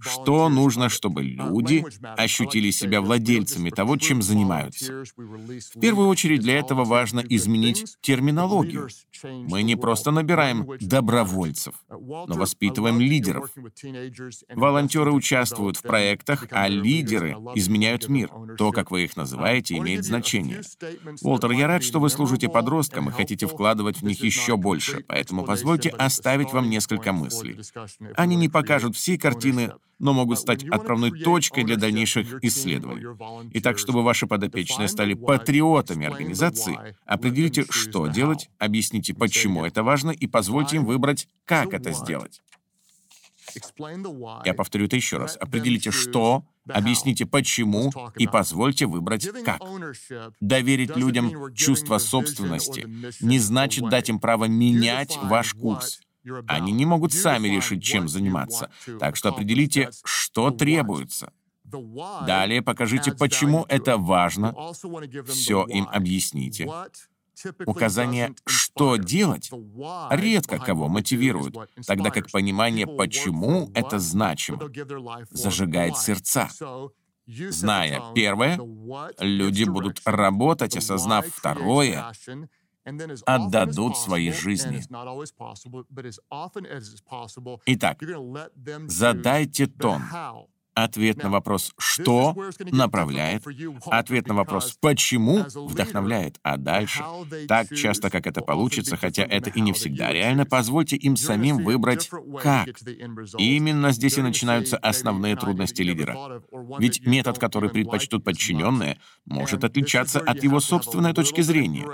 что 0.00 0.48
нужно, 0.48 0.88
чтобы 0.88 1.22
люди 1.22 1.84
ощутили 2.16 2.70
себя 2.70 3.00
владельцами 3.00 3.70
того, 3.70 3.96
чем 3.96 4.22
занимаются? 4.22 5.04
В 5.16 5.80
первую 5.80 6.08
очередь 6.08 6.40
для 6.40 6.58
этого 6.58 6.84
важно 6.84 7.20
изменить 7.20 7.96
терминологию. 8.00 8.88
Мы 9.24 9.62
не 9.62 9.76
просто 9.76 10.10
набираем 10.10 10.66
добровольцев, 10.80 11.74
но 11.88 12.34
воспитываем 12.34 13.00
лидеров. 13.00 13.50
Волонтеры 14.54 15.12
участвуют 15.12 15.76
в 15.76 15.82
проектах, 15.82 16.46
а 16.50 16.68
лидеры 16.68 17.36
изменяют 17.54 18.08
мир. 18.08 18.30
То, 18.58 18.72
как 18.72 18.90
вы 18.90 19.04
их 19.04 19.16
называете, 19.16 19.76
имеет 19.78 20.04
значение. 20.04 20.62
Уолтер, 21.22 21.52
я 21.52 21.66
рад, 21.66 21.82
что 21.82 22.00
вы 22.00 22.08
служите 22.10 22.48
подросткам 22.48 23.08
и 23.08 23.12
хотите 23.12 23.46
вкладывать 23.46 23.98
в 23.98 24.04
них 24.04 24.22
еще 24.22 24.56
больше, 24.56 25.04
поэтому 25.06 25.44
позвольте 25.44 25.90
оставить 25.90 26.52
вам 26.52 26.70
несколько 26.70 27.12
мыслей. 27.12 27.60
Они 28.16 28.36
не 28.36 28.48
покажут 28.48 28.96
всей 28.96 29.18
картины 29.18 29.61
полезны, 29.66 29.82
но 29.98 30.12
могут 30.12 30.38
стать 30.40 30.64
отправной 30.64 31.12
точкой 31.12 31.64
для 31.64 31.76
дальнейших 31.76 32.42
исследований. 32.42 33.04
Итак, 33.54 33.78
чтобы 33.78 34.02
ваши 34.02 34.26
подопечные 34.26 34.88
стали 34.88 35.14
патриотами 35.14 36.06
организации, 36.06 36.96
определите, 37.06 37.64
что 37.70 38.08
делать, 38.08 38.50
объясните, 38.58 39.14
почему 39.14 39.64
это 39.64 39.82
важно, 39.84 40.10
и 40.10 40.26
позвольте 40.26 40.76
им 40.76 40.84
выбрать, 40.84 41.28
как 41.44 41.72
это 41.72 41.92
сделать. 41.92 42.42
Я 44.44 44.54
повторю 44.54 44.86
это 44.86 44.96
еще 44.96 45.18
раз. 45.18 45.36
Определите, 45.40 45.90
что, 45.90 46.44
объясните, 46.68 47.26
почему, 47.26 47.92
и 48.16 48.26
позвольте 48.26 48.86
выбрать, 48.86 49.28
как. 49.44 49.60
Доверить 50.40 50.96
людям 50.96 51.54
чувство 51.54 51.98
собственности 51.98 52.86
не 53.20 53.38
значит 53.38 53.88
дать 53.88 54.08
им 54.08 54.18
право 54.18 54.46
менять 54.46 55.16
ваш 55.22 55.54
курс. 55.54 56.00
Они 56.46 56.72
не 56.72 56.86
могут 56.86 57.12
сами 57.12 57.48
решить, 57.48 57.82
чем 57.82 58.08
заниматься. 58.08 58.70
Так 59.00 59.16
что 59.16 59.30
определите, 59.30 59.90
что 60.04 60.50
требуется. 60.50 61.32
Далее 62.26 62.62
покажите, 62.62 63.12
почему 63.12 63.64
это 63.68 63.96
важно. 63.96 64.54
Все 65.26 65.64
им 65.64 65.88
объясните. 65.90 66.70
Указание, 67.66 68.34
что 68.46 68.96
делать, 68.96 69.50
редко 70.10 70.58
кого 70.58 70.88
мотивирует, 70.88 71.56
тогда 71.86 72.10
как 72.10 72.30
понимание, 72.30 72.86
почему 72.86 73.70
это 73.74 73.98
значимо, 73.98 74.70
зажигает 75.30 75.96
сердца. 75.96 76.50
Зная 77.26 78.00
первое, 78.14 78.60
люди 79.18 79.64
будут 79.64 80.00
работать, 80.04 80.76
осознав 80.76 81.26
второе, 81.26 82.12
отдадут 83.26 83.96
свои 83.96 84.30
жизни. 84.32 84.82
Итак, 87.66 87.98
задайте 88.88 89.66
тон. 89.66 90.02
Ответ 90.74 91.22
на 91.22 91.28
вопрос 91.28 91.72
«что» 91.78 92.34
направляет, 92.70 93.44
ответ 93.86 94.26
на 94.26 94.34
вопрос 94.34 94.76
«почему» 94.80 95.44
вдохновляет, 95.54 96.38
а 96.42 96.56
дальше, 96.56 97.04
так 97.46 97.68
часто, 97.74 98.08
как 98.08 98.26
это 98.26 98.40
получится, 98.40 98.96
хотя 98.96 99.22
это 99.22 99.50
и 99.50 99.60
не 99.60 99.72
всегда 99.74 100.12
реально, 100.12 100.46
позвольте 100.46 100.96
им 100.96 101.16
самим 101.16 101.62
выбрать 101.62 102.10
«как». 102.42 102.68
И 103.38 103.56
именно 103.56 103.92
здесь 103.92 104.16
и 104.16 104.22
начинаются 104.22 104.78
основные 104.78 105.36
трудности 105.36 105.82
лидера. 105.82 106.42
Ведь 106.78 107.06
метод, 107.06 107.38
который 107.38 107.68
предпочтут 107.68 108.24
подчиненные, 108.24 108.98
может 109.26 109.64
отличаться 109.64 110.20
от 110.20 110.42
его 110.42 110.60
собственной 110.60 111.12
точки 111.12 111.42
зрения. 111.42 111.86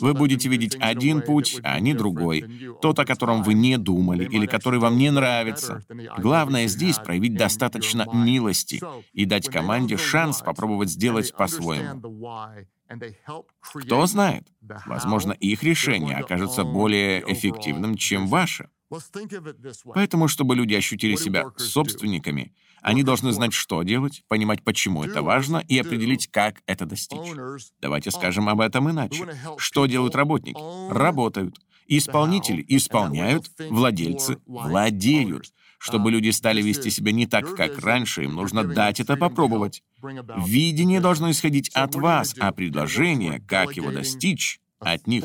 Вы 0.00 0.12
будете 0.14 0.48
видеть 0.48 0.76
один 0.80 1.22
путь, 1.22 1.60
а 1.62 1.78
не 1.78 1.94
другой, 1.94 2.44
тот, 2.82 2.98
о 2.98 3.04
котором 3.04 3.44
вы 3.44 3.54
не 3.54 3.78
думали 3.78 4.24
или 4.24 4.46
который 4.46 4.80
вам 4.80 4.98
не 4.98 5.10
нравится. 5.10 5.82
Главное 6.18 6.66
здесь 6.66 6.98
проявить 6.98 7.36
достаточно 7.36 8.06
милости 8.24 8.82
и 9.12 9.24
дать 9.24 9.48
команде 9.48 9.96
шанс 9.96 10.40
попробовать 10.40 10.90
сделать 10.90 11.34
по-своему. 11.34 12.00
Кто 13.60 14.06
знает, 14.06 14.46
возможно, 14.86 15.32
их 15.32 15.62
решение 15.62 16.16
окажется 16.16 16.64
более 16.64 17.20
эффективным, 17.32 17.96
чем 17.96 18.26
ваше. 18.26 18.68
Поэтому, 19.94 20.28
чтобы 20.28 20.54
люди 20.54 20.74
ощутили 20.74 21.16
себя 21.16 21.46
собственниками, 21.56 22.54
они 22.82 23.02
должны 23.02 23.32
знать, 23.32 23.54
что 23.54 23.82
делать, 23.82 24.22
понимать, 24.28 24.62
почему 24.62 25.04
это 25.04 25.22
важно, 25.22 25.64
и 25.66 25.78
определить, 25.78 26.30
как 26.30 26.62
это 26.66 26.84
достичь. 26.84 27.32
Давайте 27.80 28.10
скажем 28.10 28.48
об 28.48 28.60
этом 28.60 28.90
иначе. 28.90 29.26
Что 29.56 29.86
делают 29.86 30.14
работники? 30.14 30.60
Работают. 30.92 31.58
Исполнители 31.86 32.64
исполняют, 32.68 33.50
владельцы 33.70 34.38
владеют. 34.46 35.52
Чтобы 35.78 36.10
люди 36.10 36.30
стали 36.30 36.62
вести 36.62 36.90
себя 36.90 37.12
не 37.12 37.26
так, 37.26 37.54
как 37.54 37.78
раньше, 37.78 38.24
им 38.24 38.34
нужно 38.34 38.64
дать 38.64 39.00
это 39.00 39.16
попробовать. 39.16 39.82
Видение 40.46 41.00
должно 41.00 41.30
исходить 41.30 41.70
от 41.74 41.94
вас, 41.94 42.34
а 42.38 42.52
предложение, 42.52 43.42
как 43.46 43.76
его 43.76 43.90
достичь, 43.90 44.60
от 44.80 45.06
них. 45.06 45.24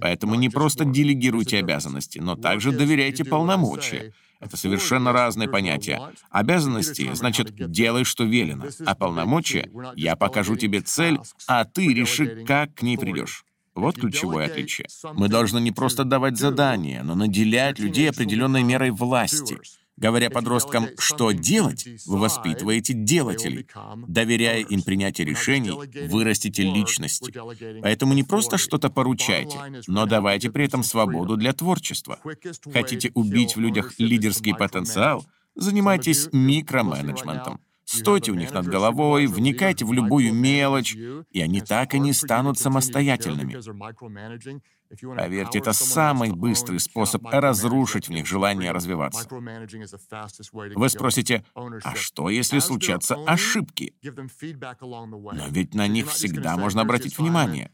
Поэтому 0.00 0.34
не 0.34 0.48
просто 0.48 0.84
делегируйте 0.84 1.58
обязанности, 1.58 2.18
но 2.18 2.36
также 2.36 2.72
доверяйте 2.72 3.24
полномочия. 3.24 4.12
Это 4.40 4.56
совершенно 4.56 5.12
разные 5.12 5.48
понятия. 5.48 6.00
Обязанности— 6.30 7.10
значит, 7.14 7.52
делай, 7.70 8.04
что 8.04 8.24
велено, 8.24 8.66
а 8.86 8.94
полномочия— 8.94 9.70
я 9.96 10.16
покажу 10.16 10.56
тебе 10.56 10.80
цель, 10.80 11.18
а 11.46 11.64
ты 11.64 11.92
реши, 11.92 12.44
как 12.46 12.74
к 12.74 12.82
ней 12.82 12.96
придешь. 12.96 13.44
Вот 13.74 13.96
ключевое 13.96 14.46
отличие. 14.46 14.86
Мы 15.14 15.28
должны 15.28 15.60
не 15.60 15.72
просто 15.72 16.04
давать 16.04 16.38
задания, 16.38 17.02
но 17.02 17.14
наделять 17.14 17.78
людей 17.78 18.08
определенной 18.08 18.62
мерой 18.62 18.90
власти— 18.90 19.58
Говоря 20.00 20.30
подросткам, 20.30 20.88
что 20.98 21.30
делать, 21.32 21.86
вы 22.06 22.18
воспитываете 22.18 22.94
делателей. 22.94 23.66
Доверяя 24.08 24.60
им 24.60 24.82
принятие 24.82 25.26
решений, 25.26 25.78
вырастите 26.08 26.62
личности. 26.62 27.32
Поэтому 27.82 28.14
не 28.14 28.22
просто 28.22 28.56
что-то 28.56 28.88
поручайте, 28.88 29.58
но 29.86 30.06
давайте 30.06 30.50
при 30.50 30.64
этом 30.64 30.82
свободу 30.82 31.36
для 31.36 31.52
творчества. 31.52 32.18
Хотите 32.72 33.10
убить 33.14 33.56
в 33.56 33.60
людях 33.60 33.92
лидерский 33.98 34.54
потенциал? 34.54 35.26
Занимайтесь 35.54 36.28
микроменеджментом. 36.32 37.60
Стойте 37.84 38.30
у 38.30 38.36
них 38.36 38.52
над 38.52 38.66
головой, 38.66 39.26
вникайте 39.26 39.84
в 39.84 39.92
любую 39.92 40.32
мелочь, 40.32 40.94
и 40.94 41.40
они 41.42 41.60
так 41.60 41.94
и 41.94 41.98
не 41.98 42.12
станут 42.12 42.58
самостоятельными. 42.58 43.58
Поверьте, 45.00 45.58
это 45.58 45.72
самый 45.72 46.32
быстрый 46.32 46.80
способ 46.80 47.24
разрушить 47.26 48.08
в 48.08 48.12
них 48.12 48.26
желание 48.26 48.72
развиваться. 48.72 49.28
Вы 49.30 50.88
спросите, 50.88 51.44
а 51.54 51.94
что, 51.94 52.28
если 52.28 52.58
случатся 52.58 53.16
ошибки? 53.26 53.94
Но 54.02 55.46
ведь 55.48 55.74
на 55.74 55.86
них 55.86 56.10
всегда 56.10 56.56
можно 56.56 56.82
обратить 56.82 57.18
внимание. 57.18 57.70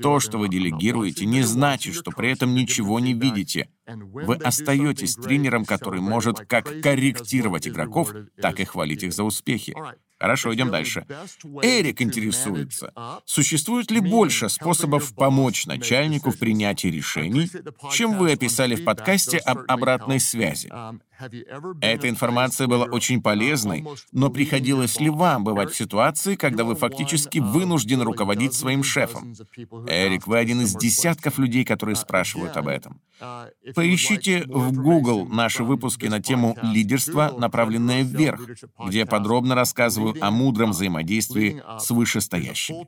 То, 0.00 0.20
что 0.20 0.38
вы 0.38 0.48
делегируете, 0.48 1.26
не 1.26 1.42
значит, 1.42 1.94
что 1.94 2.10
при 2.10 2.30
этом 2.30 2.54
ничего 2.54 3.00
не 3.00 3.12
видите. 3.12 3.68
Вы 3.86 4.36
остаетесь 4.36 5.16
тренером, 5.16 5.64
который 5.64 6.00
может 6.00 6.40
как 6.46 6.80
корректировать 6.82 7.66
игроков, 7.66 8.12
так 8.40 8.60
и 8.60 8.64
хвалить 8.64 9.02
их 9.02 9.12
за 9.12 9.24
успехи. 9.24 9.74
Хорошо, 10.22 10.54
идем 10.54 10.70
дальше. 10.70 11.04
Эрик 11.62 12.00
интересуется, 12.00 12.92
существует 13.24 13.90
ли 13.90 13.98
больше 13.98 14.48
способов 14.48 15.16
помочь 15.16 15.66
начальнику 15.66 16.30
в 16.30 16.38
принятии 16.38 16.86
решений, 16.86 17.50
чем 17.90 18.16
вы 18.16 18.30
описали 18.30 18.76
в 18.76 18.84
подкасте 18.84 19.38
об 19.38 19.64
обратной 19.66 20.20
связи? 20.20 20.70
Эта 21.80 22.08
информация 22.08 22.68
была 22.68 22.84
очень 22.84 23.20
полезной, 23.20 23.84
но 24.12 24.30
приходилось 24.30 25.00
ли 25.00 25.10
вам 25.10 25.42
бывать 25.42 25.72
в 25.72 25.76
ситуации, 25.76 26.36
когда 26.36 26.62
вы 26.62 26.76
фактически 26.76 27.38
вынуждены 27.38 28.04
руководить 28.04 28.54
своим 28.54 28.84
шефом? 28.84 29.34
Эрик, 29.88 30.28
вы 30.28 30.38
один 30.38 30.60
из 30.60 30.74
десятков 30.76 31.38
людей, 31.38 31.64
которые 31.64 31.96
спрашивают 31.96 32.56
об 32.56 32.68
этом. 32.68 33.00
Поищите 33.74 34.44
в 34.46 34.72
Google 34.72 35.26
наши 35.26 35.64
выпуски 35.64 36.06
на 36.06 36.20
тему 36.20 36.56
лидерства, 36.62 37.34
направленное 37.38 38.02
вверх, 38.02 38.40
где 38.86 39.06
подробно 39.06 39.54
рассказываю 39.54 40.14
о 40.20 40.30
мудром 40.30 40.70
взаимодействии 40.70 41.62
с 41.78 41.90
вышестоящими. 41.90 42.86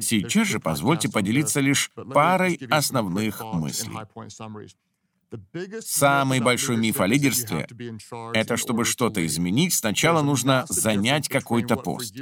Сейчас 0.00 0.46
же 0.46 0.60
позвольте 0.60 1.08
поделиться 1.08 1.60
лишь 1.60 1.90
парой 2.12 2.60
основных 2.70 3.42
мыслей. 3.52 3.96
Самый 5.80 6.40
большой 6.40 6.76
миф 6.76 7.00
о 7.00 7.06
лидерстве— 7.06 7.66
это 8.34 8.56
чтобы 8.56 8.84
что-то 8.84 9.24
изменить, 9.26 9.74
сначала 9.74 10.22
нужно 10.22 10.64
занять 10.68 11.28
какой-то 11.28 11.76
пост. 11.76 12.14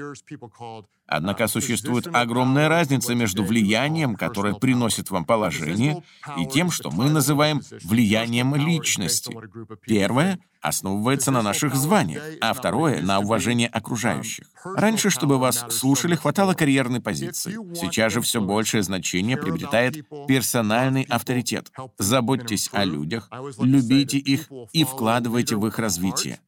Однако 1.06 1.48
существует 1.48 2.08
огромная 2.12 2.68
разница 2.68 3.14
между 3.14 3.44
влиянием, 3.44 4.16
которое 4.16 4.54
приносит 4.54 5.10
вам 5.10 5.24
положение, 5.24 6.02
и 6.38 6.46
тем, 6.46 6.70
что 6.70 6.90
мы 6.90 7.10
называем 7.10 7.60
влиянием 7.82 8.54
личности. 8.54 9.36
Первое 9.82 10.38
основывается 10.62 11.30
на 11.30 11.42
наших 11.42 11.74
званиях, 11.74 12.22
а 12.40 12.54
второе— 12.54 13.00
на 13.02 13.18
уважении 13.20 13.68
окружающих. 13.70 14.46
Раньше, 14.64 15.10
чтобы 15.10 15.38
вас 15.38 15.66
слушали, 15.68 16.14
хватало 16.14 16.54
карьерной 16.54 17.00
позиции. 17.00 17.52
Сейчас 17.74 18.14
же 18.14 18.22
все 18.22 18.40
большее 18.40 18.82
значение 18.82 19.36
приобретает 19.36 20.08
персональный 20.26 21.02
авторитет. 21.02 21.70
Заботьтесь 21.98 22.70
о 22.72 22.84
людях, 22.84 23.28
любите 23.60 24.16
их 24.16 24.48
и 24.72 24.84
вкладывайте 24.84 25.56
в 25.56 25.66
их 25.66 25.78
развитие. 25.78 26.38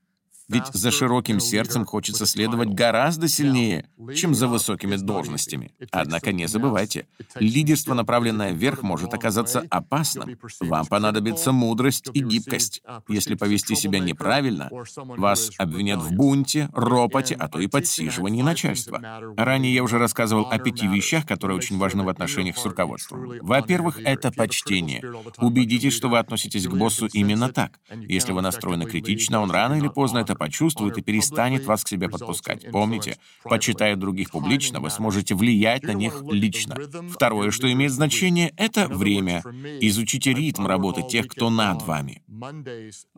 Ведь 0.48 0.66
за 0.72 0.90
широким 0.90 1.40
сердцем 1.40 1.84
хочется 1.84 2.24
следовать 2.24 2.68
гораздо 2.68 3.26
сильнее, 3.28 3.88
чем 4.14 4.34
за 4.34 4.46
высокими 4.46 4.96
должностями. 4.96 5.72
Однако 5.90 6.32
не 6.32 6.46
забывайте, 6.46 7.06
лидерство, 7.34 7.94
направленное 7.94 8.52
вверх, 8.52 8.82
может 8.82 9.12
оказаться 9.12 9.64
опасным. 9.70 10.38
Вам 10.60 10.86
понадобится 10.86 11.50
мудрость 11.50 12.10
и 12.14 12.20
гибкость. 12.22 12.82
Если 13.08 13.34
повести 13.34 13.74
себя 13.74 13.98
неправильно, 13.98 14.70
вас 14.96 15.50
обвинят 15.58 16.00
в 16.00 16.12
бунте, 16.12 16.68
ропоте, 16.72 17.34
а 17.34 17.48
то 17.48 17.58
и 17.58 17.66
подсиживании 17.66 18.42
начальства. 18.42 19.00
Ранее 19.36 19.74
я 19.74 19.82
уже 19.82 19.98
рассказывал 19.98 20.46
о 20.50 20.58
пяти 20.58 20.86
вещах, 20.86 21.26
которые 21.26 21.56
очень 21.56 21.78
важны 21.78 22.04
в 22.04 22.08
отношениях 22.08 22.56
с 22.56 22.64
руководством. 22.64 23.32
Во-первых, 23.40 23.98
это 24.04 24.30
почтение. 24.30 25.02
Убедитесь, 25.38 25.94
что 25.94 26.08
вы 26.08 26.18
относитесь 26.18 26.68
к 26.68 26.74
боссу 26.74 27.06
именно 27.12 27.48
так. 27.48 27.80
Если 27.90 28.32
вы 28.32 28.42
настроены 28.42 28.84
критично, 28.84 29.40
он 29.40 29.50
рано 29.50 29.74
или 29.74 29.88
поздно 29.88 30.18
это 30.18 30.35
почувствует 30.36 30.98
и 30.98 31.02
перестанет 31.02 31.66
вас 31.66 31.84
к 31.84 31.88
себе 31.88 32.08
подпускать. 32.08 32.70
Помните, 32.70 33.18
почитая 33.44 33.96
других 33.96 34.30
публично, 34.30 34.80
вы 34.80 34.90
сможете 34.90 35.34
влиять 35.34 35.84
на 35.84 35.92
них 35.92 36.22
лично. 36.30 36.76
Второе, 37.10 37.50
что 37.50 37.70
имеет 37.72 37.92
значение, 37.92 38.52
это 38.56 38.88
время. 38.88 39.42
Изучите 39.80 40.32
ритм 40.32 40.66
работы 40.66 41.02
тех, 41.02 41.28
кто 41.28 41.50
над 41.50 41.82
вами. 41.82 42.22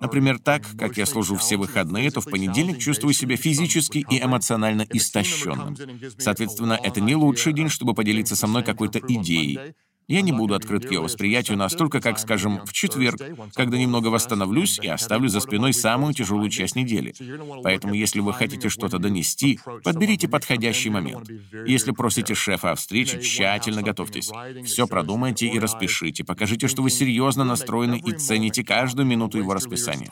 Например, 0.01 0.39
так, 0.39 0.63
как 0.79 0.97
я 0.97 1.07
служу 1.07 1.37
все 1.37 1.57
выходные, 1.57 2.11
то 2.11 2.21
в 2.21 2.27
понедельник 2.27 2.79
чувствую 2.79 3.15
себя 3.15 3.37
физически 3.37 4.05
и 4.09 4.23
эмоционально 4.23 4.87
истощенным. 4.93 5.77
Соответственно, 6.19 6.79
это 6.83 7.01
не 7.01 7.15
лучший 7.15 7.53
день, 7.53 7.69
чтобы 7.69 7.95
поделиться 7.95 8.37
со 8.37 8.47
мной 8.47 8.63
какой-то 8.63 8.99
идеей. 8.99 9.75
Я 10.09 10.23
не 10.23 10.33
буду 10.33 10.55
открыт 10.55 10.87
к 10.87 10.91
ее 10.91 11.01
восприятию 11.01 11.59
настолько, 11.59 12.01
как, 12.01 12.19
скажем, 12.19 12.65
в 12.65 12.73
четверг, 12.73 13.21
когда 13.55 13.77
немного 13.77 14.09
восстановлюсь 14.09 14.79
и 14.79 14.89
оставлю 14.89 15.29
за 15.29 15.41
спиной 15.41 15.75
самую 15.75 16.15
тяжелую 16.15 16.49
часть 16.49 16.77
недели. 16.77 17.15
Поэтому, 17.63 17.93
если 17.93 18.21
вы 18.21 18.33
хотите 18.33 18.71
что-то 18.71 18.99
донести, 18.99 19.61
подберите 19.85 20.27
подходящий 20.27 20.89
момент. 20.89 21.29
Если 21.67 21.91
просите 21.91 22.35
шефа 22.35 22.73
о 22.73 22.75
встрече, 22.75 23.21
тщательно 23.21 23.83
готовьтесь. 23.83 24.31
Все 24.65 24.87
продумайте 24.87 25.47
и 25.47 25.59
распишите. 25.59 26.25
Покажите, 26.25 26.69
что 26.69 26.81
вы 26.83 26.89
серьезно 26.89 27.45
настроены 27.45 27.99
и 27.99 28.13
цените 28.13 28.65
каждую 28.65 29.07
минуту 29.07 29.37
его 29.37 29.53
расписания. 29.53 30.11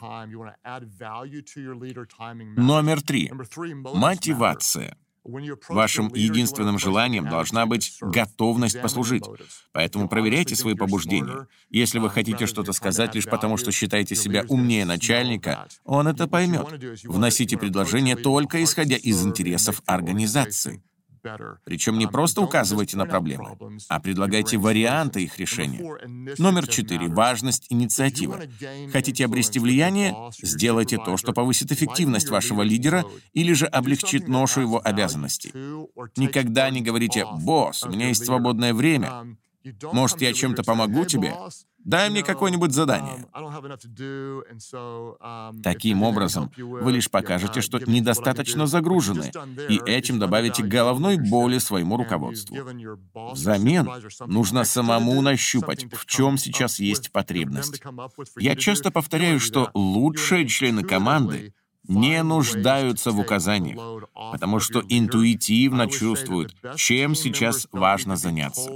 Номер 2.55 3.01
три. 3.01 3.31
Мотивация. 3.95 4.95
Вашим 5.69 6.13
единственным 6.13 6.79
желанием 6.79 7.29
должна 7.29 7.65
быть 7.65 7.97
готовность 8.01 8.81
послужить. 8.81 9.23
Поэтому 9.71 10.07
проверяйте 10.07 10.55
свои 10.55 10.75
побуждения. 10.75 11.47
Если 11.69 11.99
вы 11.99 12.09
хотите 12.09 12.45
что-то 12.45 12.73
сказать 12.73 13.15
лишь 13.15 13.25
потому, 13.25 13.57
что 13.57 13.71
считаете 13.71 14.15
себя 14.15 14.45
умнее 14.47 14.85
начальника, 14.85 15.67
он 15.83 16.07
это 16.07 16.27
поймет. 16.27 16.67
Вносите 17.03 17.57
предложение 17.57 18.15
только 18.15 18.63
исходя 18.63 18.95
из 18.95 19.25
интересов 19.25 19.81
организации. 19.85 20.83
Причем 21.63 21.97
не 21.97 22.07
просто 22.07 22.41
указывайте 22.41 22.97
на 22.97 23.05
проблемы, 23.05 23.57
а 23.89 23.99
предлагайте 23.99 24.57
варианты 24.57 25.23
их 25.23 25.37
решения. 25.37 25.79
Номер 26.37 26.67
четыре. 26.67 27.07
Важность 27.07 27.67
инициативы. 27.69 28.49
Хотите 28.91 29.25
обрести 29.25 29.59
влияние? 29.59 30.15
Сделайте 30.41 30.97
то, 30.97 31.17
что 31.17 31.33
повысит 31.33 31.71
эффективность 31.71 32.29
вашего 32.29 32.61
лидера 32.61 33.05
или 33.33 33.53
же 33.53 33.65
облегчит 33.65 34.27
ношу 34.27 34.61
его 34.61 34.81
обязанностей. 34.83 35.51
Никогда 36.15 36.69
не 36.69 36.81
говорите 36.81 37.25
«Босс, 37.39 37.83
у 37.83 37.89
меня 37.89 38.09
есть 38.09 38.25
свободное 38.25 38.73
время». 38.73 39.37
Может, 39.91 40.21
я 40.21 40.33
чем-то 40.33 40.63
помогу 40.63 41.05
тебе? 41.05 41.33
Дай 41.87 42.09
мне 42.09 42.21
какое-нибудь 42.21 42.73
задание. 42.73 43.25
Таким 45.63 46.03
образом, 46.03 46.51
вы 46.57 46.91
лишь 46.91 47.09
покажете, 47.09 47.61
что 47.61 47.79
недостаточно 47.79 48.67
загружены, 48.67 49.31
и 49.69 49.79
этим 49.85 50.19
добавите 50.19 50.63
головной 50.63 51.17
боли 51.17 51.59
своему 51.59 51.95
руководству. 51.95 52.57
Взамен 53.31 53.89
нужно 54.25 54.65
самому 54.65 55.21
нащупать, 55.21 55.85
в 55.93 56.05
чем 56.05 56.37
сейчас 56.37 56.79
есть 56.79 57.13
потребность. 57.13 57.81
Я 58.37 58.57
часто 58.57 58.91
повторяю, 58.91 59.39
что 59.39 59.71
лучшие 59.73 60.45
члены 60.45 60.83
команды 60.83 61.53
не 61.87 62.21
нуждаются 62.23 63.11
в 63.11 63.19
указаниях, 63.19 64.09
потому 64.31 64.59
что 64.59 64.83
интуитивно 64.87 65.89
чувствуют, 65.89 66.55
чем 66.75 67.15
сейчас 67.15 67.67
важно 67.71 68.15
заняться. 68.15 68.69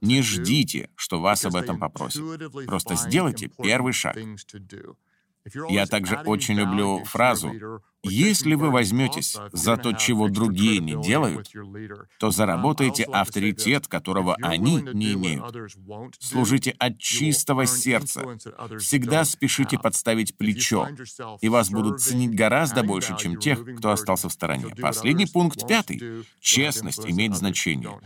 Не 0.00 0.22
ждите, 0.22 0.90
что 0.96 1.20
вас 1.20 1.44
об 1.44 1.56
этом 1.56 1.78
попросят. 1.78 2.22
Просто 2.66 2.94
сделайте 2.94 3.50
первый 3.62 3.92
шаг. 3.92 4.16
Я 5.68 5.86
также 5.86 6.16
очень 6.26 6.56
люблю 6.56 7.04
фразу 7.04 7.52
«Если 8.04 8.54
вы 8.54 8.70
возьметесь 8.70 9.36
за 9.52 9.76
то, 9.76 9.92
чего 9.92 10.28
другие 10.28 10.78
не 10.78 11.00
делают, 11.02 11.50
то 12.18 12.30
заработаете 12.30 13.04
авторитет, 13.04 13.88
которого 13.88 14.36
они 14.40 14.82
не 14.92 15.14
имеют. 15.14 15.44
Служите 16.20 16.70
от 16.78 16.98
чистого 16.98 17.66
сердца. 17.66 18.38
Всегда 18.78 19.24
спешите 19.24 19.78
подставить 19.78 20.36
плечо, 20.36 20.88
и 21.40 21.48
вас 21.48 21.70
будут 21.70 22.00
ценить 22.00 22.34
гораздо 22.34 22.82
больше, 22.82 23.16
чем 23.18 23.38
тех, 23.38 23.64
кто 23.76 23.90
остался 23.90 24.28
в 24.28 24.32
стороне. 24.32 24.66
Последний 24.80 25.26
пункт, 25.26 25.66
пятый. 25.66 26.24
Честность 26.40 27.04
имеет 27.04 27.36
значение. 27.36 27.98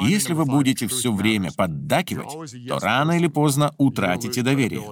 Если 0.00 0.32
вы 0.32 0.44
будете 0.44 0.86
все 0.88 1.12
время 1.12 1.52
поддакивать, 1.52 2.52
то 2.68 2.78
рано 2.78 3.12
или 3.12 3.28
поздно 3.28 3.74
утратите 3.78 4.42
доверие. 4.42 4.82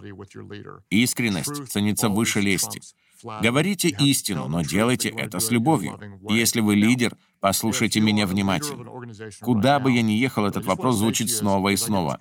Искренность 0.91 1.69
ценится 1.69 2.09
выше 2.09 2.41
лести. 2.41 2.81
Говорите 3.23 3.89
истину, 3.89 4.49
но 4.49 4.63
делайте 4.63 5.09
это 5.09 5.39
с 5.39 5.51
любовью. 5.51 5.99
если 6.29 6.61
вы 6.61 6.75
лидер, 6.75 7.17
Послушайте 7.43 7.99
меня 7.99 8.25
внимательно. 8.25 8.85
Куда 9.41 9.81
бы 9.81 9.91
я 9.91 10.03
ни 10.03 10.13
ехал, 10.13 10.47
этот 10.47 10.65
вопрос 10.65 10.99
звучит 10.99 11.29
снова 11.29 11.71
и 11.71 11.77
снова. 11.77 12.17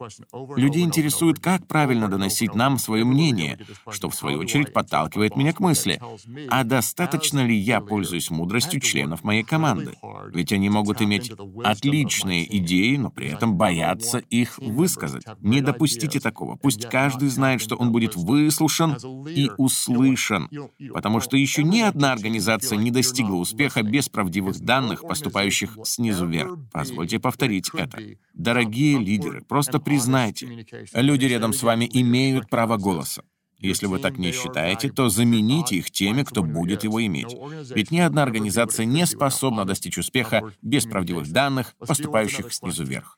Людей 0.57 0.81
интересует, 0.81 1.39
как 1.39 1.67
правильно 1.67 2.07
доносить 2.07 2.55
нам 2.55 2.79
свое 2.79 3.05
мнение, 3.05 3.60
что, 3.91 4.10
в 4.10 4.15
свою 4.15 4.39
очередь, 4.39 4.73
подталкивает 4.73 5.36
меня 5.36 5.53
к 5.53 5.60
мысли, 5.60 6.01
а 6.49 6.63
достаточно 6.63 7.45
ли 7.45 7.55
я 7.55 7.81
пользуюсь 7.81 8.31
мудростью 8.31 8.79
членов 8.79 9.23
моей 9.23 9.43
команды? 9.43 9.93
Ведь 10.34 10.51
они 10.53 10.69
могут 10.71 11.03
иметь 11.03 11.31
отличные 11.63 12.57
идеи, 12.57 12.95
но 12.95 13.12
при 13.12 13.27
этом 13.27 13.55
бояться 13.57 14.17
их 14.17 14.57
высказать. 14.57 15.23
Не 15.39 15.62
допустите 15.62 16.19
такого. 16.19 16.55
Пусть 16.55 16.89
каждый 16.89 17.29
знает, 17.29 17.62
что 17.62 17.75
он 17.75 17.91
будет 17.91 18.15
выслушан 18.15 18.97
и 19.27 19.51
услышан, 19.57 20.49
потому 20.91 21.19
что 21.19 21.38
еще 21.38 21.62
ни 21.62 21.81
одна 21.81 22.12
организация 22.12 22.79
не 22.79 22.89
достигла 22.89 23.36
успеха 23.36 23.84
без 23.84 24.10
правдивых 24.10 24.60
данных, 24.62 25.03
поступающих 25.12 25.78
снизу 25.84 26.26
вверх. 26.26 26.58
Позвольте 26.71 27.19
повторить 27.19 27.69
это. 27.74 28.00
Дорогие 28.34 28.97
лидеры, 28.97 29.41
просто 29.41 29.78
признайте, 29.80 30.65
люди 30.93 31.26
рядом 31.26 31.52
с 31.52 31.63
вами 31.63 31.89
имеют 31.91 32.50
право 32.50 32.78
голоса. 32.78 33.24
Если 33.60 33.88
вы 33.88 34.00
так 34.00 34.17
не 34.17 34.32
считаете, 34.32 34.89
то 34.89 35.10
замените 35.10 35.76
их 35.76 35.91
теми, 35.91 36.24
кто 36.24 36.43
будет 36.43 36.86
его 36.86 37.06
иметь. 37.06 37.36
Ведь 37.76 37.91
ни 37.91 38.00
одна 38.00 38.24
организация 38.24 38.86
не 38.86 39.06
способна 39.06 39.65
достичь 39.65 39.97
успеха 39.97 40.54
без 40.62 40.86
правдивых 40.86 41.30
данных, 41.30 41.76
поступающих 41.78 42.54
снизу 42.54 42.86
вверх. 42.86 43.17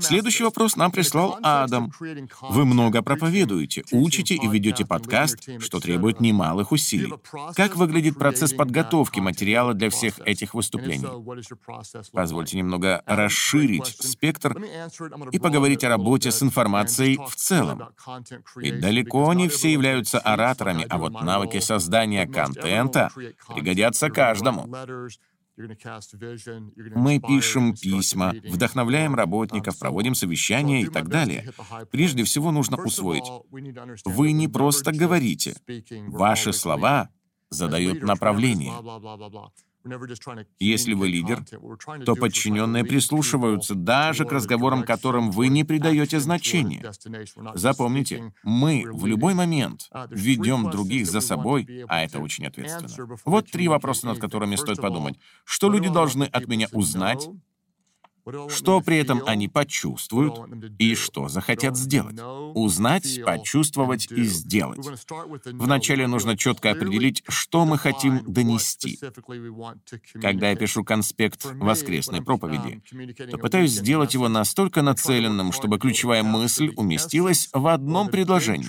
Следующий 0.00 0.44
вопрос 0.44 0.76
нам 0.76 0.92
прислал 0.92 1.38
Адам. 1.42 1.92
Вы 2.42 2.64
много 2.64 3.02
проповедуете, 3.02 3.84
учите 3.90 4.34
и 4.34 4.46
ведете 4.46 4.86
подкаст, 4.86 5.48
что 5.60 5.80
требует 5.80 6.20
немалых 6.20 6.72
усилий. 6.72 7.12
Как 7.54 7.76
выглядит 7.76 8.18
процесс 8.18 8.52
подготовки 8.52 9.20
материала 9.20 9.74
для 9.74 9.90
всех 9.90 10.20
этих 10.20 10.54
выступлений? 10.54 11.06
Позвольте 12.12 12.58
немного 12.58 13.02
расширить 13.06 13.86
спектр 13.86 14.56
и 15.32 15.38
поговорить 15.38 15.84
о 15.84 15.88
работе 15.88 16.30
с 16.30 16.42
информацией 16.42 17.18
в 17.28 17.34
целом. 17.34 17.88
Ведь 18.56 18.80
далеко 18.80 19.32
не 19.32 19.48
все 19.48 19.72
являются 19.72 20.18
ораторами, 20.18 20.86
а 20.88 20.98
вот 20.98 21.22
навыки 21.22 21.58
создания 21.60 22.26
контента 22.26 23.10
пригодятся 23.48 24.10
каждому. 24.10 24.68
Мы 26.94 27.20
пишем 27.20 27.74
письма, 27.74 28.34
вдохновляем 28.44 29.14
работников, 29.14 29.78
проводим 29.78 30.14
совещания 30.14 30.82
и 30.82 30.88
так 30.88 31.08
далее. 31.08 31.52
Прежде 31.90 32.24
всего 32.24 32.50
нужно 32.50 32.82
усвоить. 32.82 33.24
Вы 34.04 34.32
не 34.32 34.48
просто 34.48 34.92
говорите. 34.92 35.56
Ваши 36.08 36.52
слова 36.52 37.10
задают 37.50 38.02
направление. 38.02 38.72
Если 40.58 40.94
вы 40.94 41.08
лидер, 41.08 41.44
то 42.04 42.14
подчиненные 42.14 42.84
прислушиваются 42.84 43.74
даже 43.74 44.24
к 44.24 44.32
разговорам, 44.32 44.82
которым 44.82 45.30
вы 45.30 45.48
не 45.48 45.64
придаете 45.64 46.20
значения. 46.20 46.92
Запомните, 47.54 48.34
мы 48.42 48.84
в 48.92 49.06
любой 49.06 49.34
момент 49.34 49.88
uh, 49.92 50.06
ведем 50.10 50.70
других 50.70 51.06
за 51.06 51.20
собой, 51.20 51.84
а 51.88 52.02
это 52.02 52.20
очень 52.20 52.46
ответственно. 52.46 52.88
Вот 53.24 53.50
три 53.50 53.68
вопроса, 53.68 54.06
над 54.06 54.18
которыми 54.18 54.56
стоит 54.56 54.80
подумать. 54.80 55.18
Что 55.44 55.70
люди 55.70 55.88
должны 55.88 56.24
от 56.24 56.46
меня 56.46 56.68
узнать? 56.72 57.28
Что 58.48 58.80
при 58.80 58.98
этом 58.98 59.22
они 59.26 59.48
почувствуют 59.48 60.40
и 60.78 60.94
что 60.94 61.28
захотят 61.28 61.76
сделать. 61.76 62.18
Узнать, 62.54 63.20
почувствовать 63.24 64.10
и 64.10 64.24
сделать. 64.24 64.86
Вначале 65.46 66.06
нужно 66.06 66.36
четко 66.36 66.70
определить, 66.70 67.22
что 67.28 67.64
мы 67.64 67.78
хотим 67.78 68.22
донести. 68.26 68.98
Когда 70.20 70.50
я 70.50 70.56
пишу 70.56 70.84
конспект 70.84 71.44
воскресной 71.44 72.22
проповеди, 72.22 72.82
то 73.30 73.38
пытаюсь 73.38 73.72
сделать 73.72 74.14
его 74.14 74.28
настолько 74.28 74.82
нацеленным, 74.82 75.52
чтобы 75.52 75.78
ключевая 75.78 76.22
мысль 76.22 76.72
уместилась 76.76 77.48
в 77.52 77.66
одном 77.66 78.08
предложении. 78.08 78.68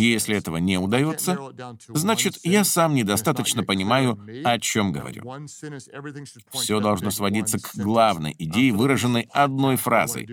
Если 0.00 0.36
этого 0.36 0.58
не 0.58 0.78
удается, 0.78 1.38
значит, 1.88 2.38
я 2.42 2.64
сам 2.64 2.94
недостаточно 2.94 3.62
понимаю, 3.62 4.18
о 4.44 4.58
чем 4.58 4.92
говорю. 4.92 5.22
Все 6.52 6.80
должно 6.80 7.10
сводиться 7.10 7.58
к 7.58 7.74
главной 7.90 8.36
идее, 8.38 8.72
выраженной 8.72 9.26
одной 9.32 9.74
фразой. 9.74 10.28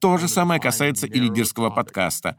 То 0.00 0.18
же 0.18 0.28
самое 0.28 0.60
касается 0.60 1.06
и 1.06 1.18
лидерского 1.18 1.70
подкаста. 1.70 2.36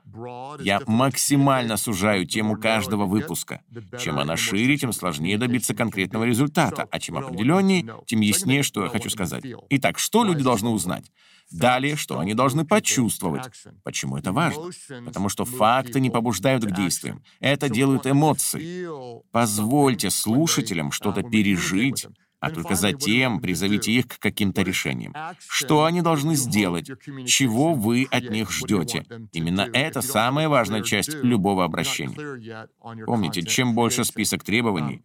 Я 0.60 0.82
максимально 0.86 1.78
сужаю 1.78 2.28
тему 2.28 2.58
каждого 2.58 3.06
выпуска. 3.06 3.62
Чем 4.00 4.20
она 4.20 4.38
шире, 4.38 4.78
тем 4.78 4.94
сложнее 4.94 5.40
добиться 5.40 5.74
конкретного 5.74 6.26
результата, 6.26 6.88
а 6.92 7.00
чем 7.00 7.18
определеннее, 7.18 7.92
тем 8.06 8.22
яснее, 8.22 8.62
что 8.62 8.84
я 8.84 8.90
хочу 8.90 9.10
сказать. 9.10 9.44
Итак, 9.70 9.98
что 9.98 10.24
люди 10.24 10.44
должны 10.44 10.70
узнать? 10.70 11.12
Далее, 11.52 11.96
что 11.96 12.20
они 12.20 12.36
должны 12.36 12.64
почувствовать. 12.64 13.50
Почему 13.84 14.18
это 14.18 14.32
важно? 14.32 14.70
Потому 15.06 15.28
что 15.28 15.44
факты 15.44 16.00
не 16.00 16.12
побуждают 16.12 16.64
к 16.64 16.72
действиям. 16.72 17.24
Это 17.40 17.68
делают 17.68 18.06
эмоции. 18.06 18.88
Позвольте 19.32 20.12
слушателям 20.12 20.92
что-то 20.92 21.24
пережить, 21.24 22.08
а 22.42 22.50
только 22.50 22.76
затем 22.76 23.40
призовите 23.40 23.92
их 23.92 24.08
к 24.08 24.20
каким-то 24.20 24.64
решениям. 24.64 25.14
Что 25.48 25.86
они 25.86 26.02
должны 26.02 26.36
сделать? 26.36 26.90
Чего 27.28 27.74
вы 27.74 28.08
от 28.10 28.30
них 28.30 28.52
ждете? 28.52 29.06
Именно 29.32 29.70
это 29.72 30.02
самая 30.02 30.50
важная 30.50 30.82
часть 30.82 31.14
любого 31.24 31.64
обращения. 31.64 32.68
Помните, 33.06 33.44
чем 33.44 33.76
больше 33.76 34.04
список 34.04 34.44
требований, 34.44 35.04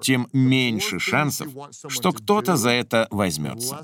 тем 0.00 0.28
меньше 0.32 1.00
шансов, 1.00 1.48
что 1.88 2.12
кто-то 2.12 2.56
за 2.56 2.70
это 2.70 3.08
возьмется. 3.10 3.82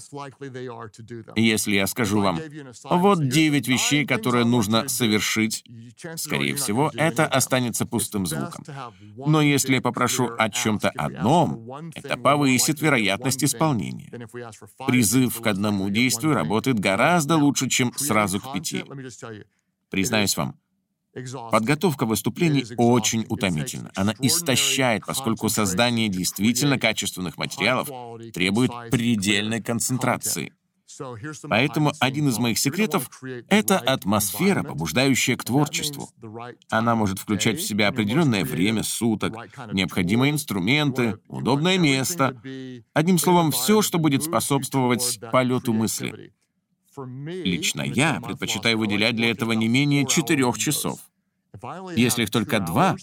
Если 1.35 1.75
я 1.75 1.87
скажу 1.89 2.21
вам, 2.21 2.39
вот 2.85 3.29
девять 3.29 3.67
вещей, 3.67 4.07
которые 4.07 4.45
нужно 4.45 4.89
совершить, 4.89 5.65
скорее 6.15 6.55
всего, 6.55 6.93
это 6.95 7.27
останется 7.27 7.85
пустым 7.85 8.27
звуком. 8.27 8.65
Но 9.17 9.43
если 9.43 9.75
я 9.75 9.81
попрошу 9.81 10.31
о 10.39 10.49
чем-то 10.49 10.91
одном, 10.91 11.69
это 11.97 12.17
повысит 12.17 12.81
вероятность 12.81 12.92
вероятность 12.93 13.45
исполнения. 13.45 14.11
Призыв 14.87 15.41
к 15.41 15.47
одному 15.47 15.89
действию 15.91 16.35
работает 16.35 16.79
гораздо 16.79 17.37
лучше, 17.37 17.69
чем 17.69 17.93
сразу 17.97 18.41
к 18.41 18.53
пяти. 18.53 18.85
Признаюсь 19.91 20.37
вам, 20.37 20.59
Подготовка 21.51 22.07
выступлений 22.07 22.65
очень 22.79 23.27
утомительна. 23.29 23.93
Она 23.95 24.15
истощает, 24.21 25.05
поскольку 25.05 25.51
создание 25.51 26.09
действительно 26.09 26.79
качественных 26.79 27.37
материалов 27.37 27.91
требует 28.33 28.71
предельной 28.91 29.63
концентрации. 29.63 30.55
Поэтому 31.49 31.93
один 32.01 32.29
из 32.29 32.39
моих 32.39 32.59
секретов— 32.59 33.09
это 33.49 33.79
атмосфера, 33.79 34.63
побуждающая 34.63 35.37
к 35.37 35.45
творчеству. 35.45 36.11
Она 36.71 36.95
может 36.95 37.19
включать 37.19 37.59
в 37.59 37.67
себя 37.67 37.89
определенное 37.89 38.45
время 38.45 38.83
суток, 38.83 39.35
необходимые 39.73 40.33
инструменты, 40.33 41.19
удобное 41.29 41.79
место. 41.79 42.41
Одним 42.93 43.19
словом, 43.19 43.51
все, 43.53 43.83
что 43.83 43.99
будет 43.99 44.23
способствовать 44.23 45.21
полету 45.31 45.73
мысли. 45.73 46.33
Лично 46.97 47.83
я 47.83 48.21
предпочитаю 48.21 48.79
выделять 48.79 49.17
для 49.17 49.31
этого 49.31 49.53
не 49.53 49.69
менее 49.69 50.07
четырех 50.07 50.59
часов. 50.59 51.01
Если 51.97 52.25
их 52.25 52.31
только 52.31 52.61
два, 52.61 52.97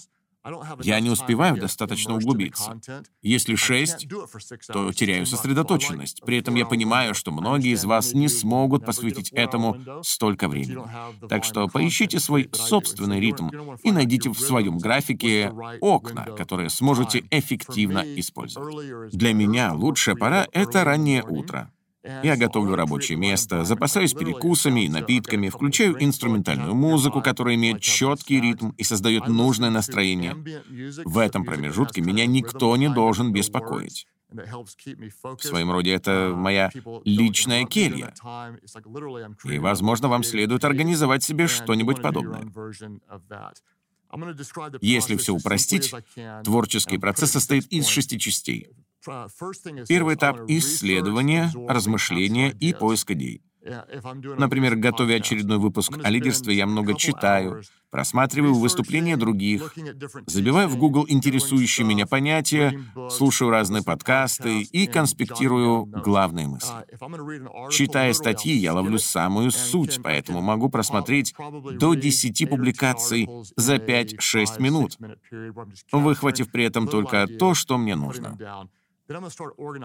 я 0.82 1.00
не 1.00 1.10
успеваю 1.10 1.58
достаточно 1.58 2.16
углубиться. 2.16 2.80
Если 3.22 3.56
шесть, 3.56 4.08
то 4.68 4.92
теряю 4.94 5.26
сосредоточенность. 5.26 6.22
При 6.26 6.38
этом 6.38 6.56
я 6.56 6.66
понимаю, 6.66 7.14
что 7.14 7.32
многие 7.32 7.74
из 7.74 7.86
вас 7.86 8.14
не 8.14 8.28
смогут 8.28 8.86
посвятить 8.86 9.32
этому 9.32 9.78
столько 10.04 10.48
времени. 10.48 10.80
Так 11.28 11.44
что 11.44 11.68
поищите 11.68 12.20
свой 12.20 12.50
собственный 12.54 13.20
ритм 13.20 13.50
и 13.84 13.92
найдите 13.92 14.30
в 14.30 14.40
своем 14.40 14.78
графике 14.78 15.52
окна, 15.82 16.26
которые 16.38 16.70
сможете 16.70 17.24
эффективно 17.32 18.04
использовать. 18.20 19.12
Для 19.12 19.34
меня 19.34 19.74
лучшая 19.74 20.16
пора— 20.16 20.48
это 20.52 20.84
раннее 20.84 21.24
утро. 21.24 21.72
Я 22.04 22.38
готовлю 22.38 22.76
рабочее 22.76 23.18
место, 23.18 23.66
запасаюсь 23.66 24.14
перекусами 24.14 24.86
и 24.86 24.90
напитками, 24.90 25.50
включаю 25.50 26.02
инструментальную 26.02 26.74
музыку, 26.74 27.22
которая 27.22 27.56
имеет 27.56 27.82
четкий 27.82 28.40
ритм 28.40 28.70
и 28.78 28.84
создает 28.84 29.28
нужное 29.28 29.70
настроение. 29.70 30.36
В 31.06 31.18
этом 31.18 31.44
промежутке 31.44 32.02
меня 32.02 32.26
никто 32.26 32.76
не 32.78 32.90
должен 32.90 33.34
беспокоить. 33.34 34.08
В 34.32 35.40
своем 35.40 35.72
роде 35.72 35.92
это 35.92 36.34
моя 36.36 36.70
личная 37.04 37.66
келья. 37.66 38.14
И, 39.44 39.58
возможно, 39.58 40.08
вам 40.08 40.24
следует 40.24 40.64
организовать 40.64 41.24
себе 41.24 41.48
что-нибудь 41.48 42.02
подобное. 42.02 42.48
Если 44.82 45.18
все 45.18 45.34
упростить, 45.34 45.94
творческий 46.44 46.98
процесс 46.98 47.32
состоит 47.32 47.66
из 47.68 47.88
шести 47.88 48.18
частей. 48.18 48.70
Первый 49.88 50.16
этап— 50.16 50.40
исследование, 50.48 51.52
размышления 51.68 52.52
и 52.60 52.74
поиск 52.74 53.12
идей. 53.12 53.42
Например, 54.38 54.76
готовя 54.76 55.16
очередной 55.16 55.58
выпуск 55.58 56.00
о 56.02 56.10
лидерстве, 56.10 56.56
я 56.56 56.66
много 56.66 56.96
читаю, 56.96 57.62
просматриваю 57.92 58.54
выступления 58.54 59.18
других, 59.18 59.76
забиваю 60.28 60.70
в 60.70 60.78
Google 60.78 61.06
интересующие 61.08 61.86
меня 61.86 62.06
понятия, 62.06 62.80
слушаю 63.10 63.52
разные 63.52 63.84
подкасты 63.84 64.62
и 64.62 64.88
конспектирую 64.88 65.86
главные 65.86 66.48
мысли. 66.48 66.74
Читая 67.70 68.14
статьи, 68.14 68.54
я 68.54 68.74
ловлю 68.74 68.98
самую 68.98 69.52
суть, 69.52 70.00
поэтому 70.02 70.42
могу 70.42 70.70
просмотреть 70.70 71.36
до 71.74 71.96
10 71.96 72.50
публикаций 72.50 73.28
за 73.58 73.76
5-6 73.76 74.62
минут, 74.62 74.98
выхватив 75.92 76.50
при 76.52 76.64
этом 76.64 76.88
только 76.88 77.28
то, 77.28 77.54
что 77.54 77.78
мне 77.78 77.96
нужно. 77.96 78.38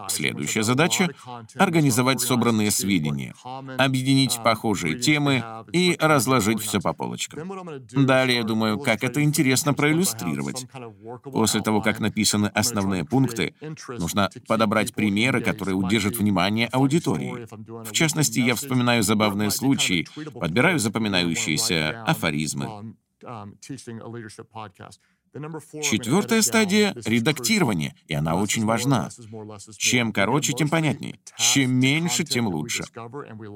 Следующая 0.08 0.62
задача— 0.62 1.08
организовать 1.54 2.20
собранные 2.20 2.70
сведения, 2.70 3.34
объединить 3.78 4.38
похожие 4.42 4.98
темы 4.98 5.42
и 5.72 5.96
разложить 5.98 6.60
все 6.60 6.80
по 6.80 6.92
полочкам. 6.92 7.50
Далее, 7.92 8.38
я 8.38 8.44
думаю, 8.44 8.78
как 8.78 9.02
это 9.02 9.22
интересно 9.22 9.72
проиллюстрировать. 9.72 10.66
После 11.22 11.62
того, 11.62 11.80
как 11.80 12.00
написаны 12.00 12.46
основные 12.48 13.04
пункты, 13.04 13.54
нужно 13.88 14.30
подобрать 14.46 14.94
примеры, 14.94 15.40
которые 15.40 15.74
удержат 15.74 16.18
внимание 16.18 16.66
аудитории. 16.68 17.46
В 17.84 17.92
частности, 17.92 18.40
я 18.40 18.54
вспоминаю 18.54 19.02
забавные 19.02 19.50
случаи, 19.50 20.06
подбираю 20.38 20.78
запоминающиеся 20.78 22.02
афоризмы. 22.04 22.94
Четвертая 25.82 26.42
стадия— 26.42 26.94
редактирование, 27.04 27.94
и 28.06 28.14
она 28.14 28.36
очень 28.36 28.64
важна. 28.64 29.08
Чем 29.76 30.12
короче, 30.12 30.52
тем 30.52 30.68
понятнее. 30.68 31.18
Чем 31.36 31.72
меньше, 31.72 32.24
тем 32.24 32.46
лучше. 32.46 32.84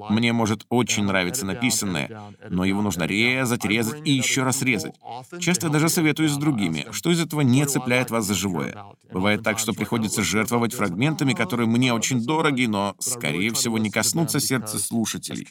Мне 0.09 0.33
может 0.33 0.65
очень 0.69 1.05
нравиться 1.05 1.45
написанное, 1.45 2.33
но 2.49 2.65
его 2.65 2.81
нужно 2.81 3.03
резать, 3.03 3.63
резать 3.65 4.01
и 4.05 4.11
еще 4.11 4.43
раз 4.43 4.61
резать. 4.61 4.95
Часто 5.39 5.69
даже 5.69 5.89
советую 5.89 6.29
с 6.29 6.37
другими, 6.37 6.85
что 6.91 7.11
из 7.11 7.21
этого 7.21 7.41
не 7.41 7.65
цепляет 7.65 8.11
вас 8.11 8.25
за 8.25 8.33
живое. 8.33 8.75
Бывает 9.11 9.43
так, 9.43 9.57
что 9.59 9.73
приходится 9.73 10.21
жертвовать 10.21 10.73
фрагментами, 10.73 11.33
которые 11.33 11.67
мне 11.67 11.93
очень 11.93 12.25
дороги, 12.25 12.65
но, 12.65 12.95
скорее 12.99 13.53
всего, 13.53 13.77
не 13.77 13.89
коснутся 13.89 14.39
сердца 14.39 14.79
слушателей. 14.79 15.47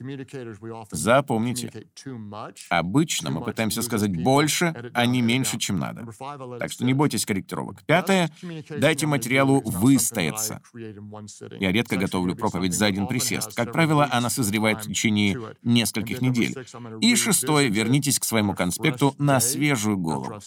Запомните, 0.90 1.86
обычно 2.68 3.30
мы 3.30 3.42
пытаемся 3.42 3.82
сказать 3.82 4.22
больше, 4.22 4.90
а 4.94 5.06
не 5.06 5.22
меньше, 5.22 5.58
чем 5.58 5.78
надо. 5.78 6.06
Так 6.58 6.70
что 6.70 6.84
не 6.84 6.94
бойтесь 6.94 7.24
корректировок. 7.24 7.82
Пятое. 7.84 8.30
Дайте 8.70 9.06
материалу 9.06 9.60
выстояться. 9.60 10.60
Я 11.60 11.72
редко 11.72 11.96
готовлю 11.96 12.34
проповедь 12.36 12.74
за 12.74 12.86
один 12.86 13.06
присест. 13.06 13.54
Как 13.54 13.72
правило, 13.72 14.08
она 14.10 14.30
созревает 14.30 14.84
в 14.84 14.88
течение 14.88 15.38
нескольких 15.62 16.20
недель. 16.20 16.54
И 17.00 17.14
шестое. 17.16 17.68
Вернитесь 17.68 18.18
к 18.18 18.24
своему 18.24 18.54
конспекту 18.54 19.14
на 19.18 19.40
свежую 19.40 19.98
голову. 19.98 20.40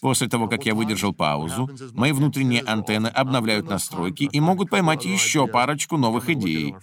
После 0.00 0.28
того, 0.28 0.48
как 0.48 0.66
я 0.66 0.74
выдержал 0.74 1.12
паузу, 1.12 1.70
мои 1.92 2.12
внутренние 2.12 2.62
антенны 2.62 3.08
обновляют 3.08 3.68
настройки 3.68 4.24
и 4.24 4.40
могут 4.40 4.70
поймать 4.70 5.04
еще 5.04 5.46
парочку 5.46 5.96
новых 5.96 6.30
идей. 6.30 6.74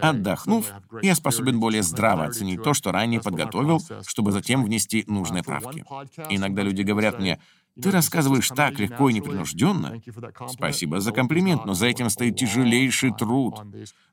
Отдохнув, 0.00 0.70
я 1.02 1.14
способен 1.14 1.60
более 1.60 1.82
здраво 1.82 2.24
оценить 2.24 2.62
то, 2.62 2.74
что 2.74 2.92
ранее 2.92 3.20
подготовил, 3.20 3.80
чтобы 4.06 4.32
затем 4.32 4.64
внести 4.64 5.04
нужные 5.06 5.42
правки. 5.42 5.84
Иногда 6.28 6.62
люди 6.62 6.82
говорят 6.82 7.18
мне, 7.18 7.38
Ты 7.80 7.90
рассказываешь 7.90 8.48
так 8.48 8.78
легко 8.78 9.08
и 9.08 9.14
непринужденно. 9.14 10.00
Спасибо 10.48 11.00
за 11.00 11.12
комплимент, 11.12 11.64
но 11.64 11.74
за 11.74 11.86
этим 11.86 12.10
стоит 12.10 12.36
тяжелейший 12.36 13.12
труд. 13.12 13.60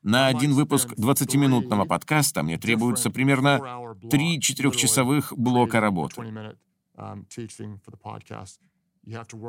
На 0.04 0.28
один 0.28 0.54
выпуск 0.54 0.94
20-минутного 0.94 1.86
подкаста 1.86 2.44
мне 2.44 2.58
требуется 2.58 3.10
примерно 3.10 3.96
3 4.10 4.42
четырехчасовых 4.42 5.34
блока 5.38 5.80
работы. 5.80 6.56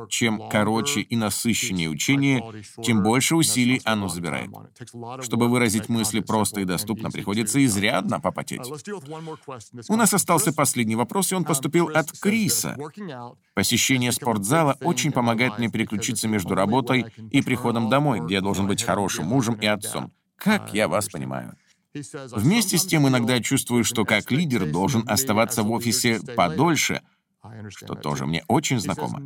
Чем 0.09 0.49
короче 0.49 1.01
и 1.01 1.16
насыщеннее 1.16 1.88
учение, 1.88 2.62
тем 2.83 3.03
больше 3.03 3.35
усилий 3.35 3.81
оно 3.85 4.09
забирает. 4.09 4.51
Чтобы 5.23 5.49
выразить 5.49 5.88
мысли 5.88 6.21
просто 6.21 6.61
и 6.61 6.64
доступно, 6.64 7.11
приходится 7.11 7.64
изрядно 7.64 8.21
попотеть. 8.21 8.62
У 9.88 9.97
нас 9.97 10.14
остался 10.14 10.53
последний 10.53 10.97
вопрос, 10.97 11.33
и 11.33 11.35
он 11.35 11.44
поступил 11.44 11.88
от 11.88 12.13
Криса. 12.21 12.77
Посещение 13.54 14.13
спортзала 14.13 14.77
очень 14.81 15.13
помогает 15.13 15.59
мне 15.59 15.69
переключиться 15.69 16.29
между 16.29 16.54
работой 16.54 17.06
и 17.31 17.42
приходом 17.42 17.88
домой, 17.88 18.21
где 18.21 18.35
я 18.35 18.40
должен 18.40 18.67
быть 18.67 18.83
хорошим 18.83 19.27
мужем 19.27 19.54
и 19.54 19.67
отцом. 19.67 20.13
Как 20.37 20.73
я 20.73 20.87
вас 20.87 21.09
понимаю. 21.09 21.56
Вместе 22.33 22.79
с 22.79 22.87
тем 22.87 23.09
иногда 23.09 23.40
чувствую, 23.40 23.83
что 23.83 24.04
как 24.04 24.31
лидер 24.31 24.71
должен 24.71 25.02
оставаться 25.09 25.65
в 25.65 25.71
офисе 25.73 26.21
подольше— 26.37 27.02
что 27.71 27.95
тоже 27.95 28.27
мне 28.27 28.45
очень 28.49 28.81
знакомо. 28.81 29.23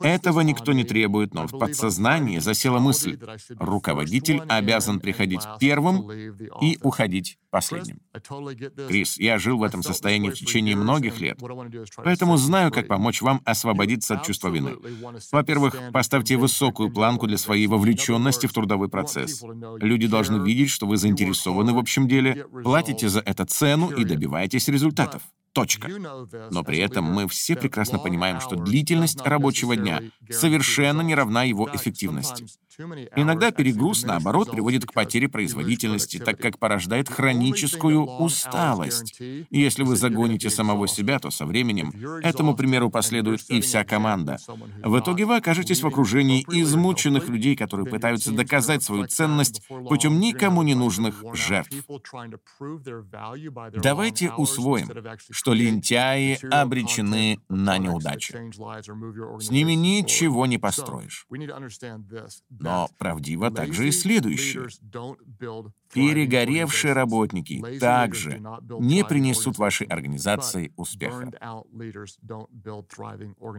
Этого 0.00 0.40
никто 0.40 0.72
не 0.72 0.84
требует, 0.84 1.34
но 1.34 1.46
в 1.46 1.58
подсознании 1.58 2.38
засела 2.38 2.78
мысль, 2.78 3.18
руководитель 3.58 4.40
обязан 4.48 5.00
приходить 5.00 5.42
первым 5.60 6.10
и 6.60 6.78
уходить 6.82 7.38
последним. 7.50 8.00
Крис, 8.88 9.18
я 9.18 9.38
жил 9.38 9.58
в 9.58 9.62
этом 9.62 9.82
состоянии 9.82 10.30
в 10.30 10.34
течение 10.34 10.76
многих 10.76 11.20
лет, 11.20 11.40
поэтому 11.96 12.36
знаю, 12.36 12.70
как 12.70 12.88
помочь 12.88 13.22
вам 13.22 13.40
освободиться 13.44 14.14
от 14.14 14.24
чувства 14.24 14.48
вины. 14.48 14.76
Во-первых, 15.32 15.76
поставьте 15.92 16.36
высокую 16.36 16.92
планку 16.92 17.26
для 17.26 17.38
своей 17.38 17.66
вовлеченности 17.66 18.46
в 18.46 18.52
трудовой 18.52 18.88
процесс. 18.88 19.42
Люди 19.80 20.06
должны 20.06 20.44
видеть, 20.44 20.70
что 20.70 20.86
вы 20.86 20.96
заинтересованы 20.96 21.72
в 21.72 21.78
общем 21.78 22.08
деле, 22.08 22.46
платите 22.62 23.08
за 23.08 23.20
это 23.20 23.44
цену 23.44 23.90
и 23.90 24.04
добиваетесь 24.04 24.68
результатов. 24.68 25.22
Точка. 25.52 25.88
Но 26.50 26.62
при 26.62 26.78
этом 26.78 27.04
мы 27.04 27.28
все 27.28 27.56
прекрасно 27.56 27.98
понимаем, 27.98 28.40
что 28.40 28.56
длительность 28.56 29.20
рабочего 29.22 29.76
дня 29.76 30.02
совершенно 30.30 31.00
не 31.00 31.14
равна 31.14 31.44
его 31.44 31.68
эффективности. 31.72 32.46
Иногда 32.78 33.50
перегруз, 33.50 34.04
наоборот, 34.04 34.52
приводит 34.52 34.86
к 34.86 34.92
потере 34.92 35.28
производительности, 35.28 36.18
так 36.18 36.38
как 36.38 36.58
порождает 36.58 37.08
хроническую 37.08 38.04
усталость. 38.04 39.20
Если 39.50 39.82
вы 39.82 39.96
загоните 39.96 40.48
самого 40.48 40.86
себя, 40.86 41.18
то 41.18 41.30
со 41.30 41.44
временем 41.44 41.92
этому 42.22 42.54
примеру 42.54 42.88
последует 42.88 43.42
и 43.50 43.60
вся 43.60 43.84
команда. 43.84 44.38
В 44.84 44.98
итоге 45.00 45.24
вы 45.24 45.36
окажетесь 45.36 45.82
в 45.82 45.86
окружении 45.88 46.44
измученных 46.48 47.28
людей, 47.28 47.56
которые 47.56 47.86
пытаются 47.86 48.32
доказать 48.32 48.84
свою 48.84 49.06
ценность 49.06 49.66
путем 49.88 50.20
никому 50.20 50.62
не 50.62 50.76
нужных 50.76 51.24
жертв. 51.34 51.76
Давайте 53.82 54.30
усвоим, 54.30 54.88
что 55.30 55.52
лентяи 55.52 56.38
обречены 56.48 57.40
на 57.48 57.78
неудачу. 57.78 58.34
С 59.40 59.50
ними 59.50 59.72
ничего 59.72 60.46
не 60.46 60.58
построишь. 60.58 61.26
Но 62.68 62.88
правдиво 62.98 63.50
также 63.50 63.88
и 63.88 63.92
следующее. 63.92 64.68
Перегоревшие 65.92 66.92
работники 66.92 67.62
также 67.78 68.42
не 68.78 69.04
принесут 69.04 69.58
вашей 69.58 69.86
организации 69.86 70.72
успеха. 70.76 71.30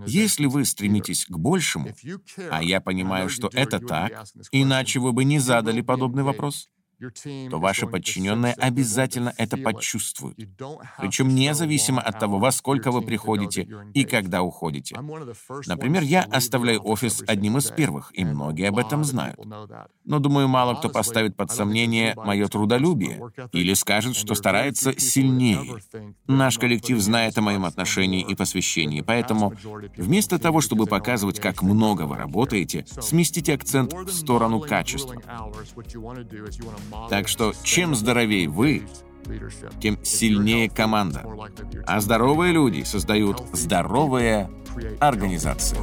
Если 0.05 0.45
вы 0.45 0.65
стремитесь 0.65 1.25
к 1.25 1.37
большему, 1.37 1.89
а 2.51 2.63
я 2.63 2.81
понимаю, 2.81 3.29
что 3.29 3.49
это 3.51 3.79
так, 3.79 4.25
иначе 4.51 4.99
вы 4.99 5.11
бы 5.11 5.23
не 5.23 5.39
задали 5.39 5.81
подобный 5.81 6.23
вопрос, 6.23 6.69
то 7.49 7.59
ваши 7.59 7.87
подчиненные 7.87 8.53
обязательно 8.53 9.33
это 9.37 9.57
почувствуют. 9.57 10.37
Причем 10.99 11.29
независимо 11.29 12.01
от 12.01 12.19
того, 12.19 12.39
во 12.39 12.51
сколько 12.51 12.91
вы 12.91 13.01
приходите 13.01 13.67
и 13.93 14.03
когда 14.03 14.43
уходите. 14.43 14.97
Например, 15.67 16.03
я 16.03 16.23
оставляю 16.23 16.81
офис 16.83 17.23
одним 17.27 17.57
из 17.57 17.71
первых, 17.71 18.11
и 18.13 18.25
многие 18.25 18.67
об 18.67 18.77
этом 18.77 19.03
знают. 19.03 19.39
Но, 20.05 20.19
думаю, 20.19 20.47
мало 20.47 20.75
кто 20.75 20.89
поставит 20.89 21.35
под 21.35 21.51
сомнение 21.51 22.13
мое 22.15 22.47
трудолюбие 22.47 23.21
или 23.53 23.73
скажет, 23.73 24.15
что 24.15 24.35
старается 24.35 24.99
сильнее. 24.99 25.81
Наш 26.27 26.57
коллектив 26.57 26.99
знает 26.99 27.37
о 27.37 27.41
моем 27.41 27.65
отношении 27.65 28.21
и 28.21 28.35
посвящении, 28.35 29.01
поэтому 29.01 29.53
вместо 29.97 30.39
того, 30.39 30.61
чтобы 30.61 30.85
показывать, 30.85 31.39
как 31.39 31.61
много 31.61 32.03
вы 32.03 32.17
работаете, 32.17 32.85
сместите 32.99 33.53
акцент 33.53 33.93
в 33.93 34.11
сторону 34.11 34.59
качества. 34.59 35.15
Так 37.09 37.27
что 37.27 37.53
чем 37.63 37.95
здоровее 37.95 38.47
вы, 38.47 38.83
тем 39.81 39.97
сильнее 40.03 40.69
команда. 40.69 41.23
А 41.85 41.99
здоровые 41.99 42.53
люди 42.53 42.83
создают 42.83 43.43
здоровые 43.53 44.49
организации. 44.99 45.77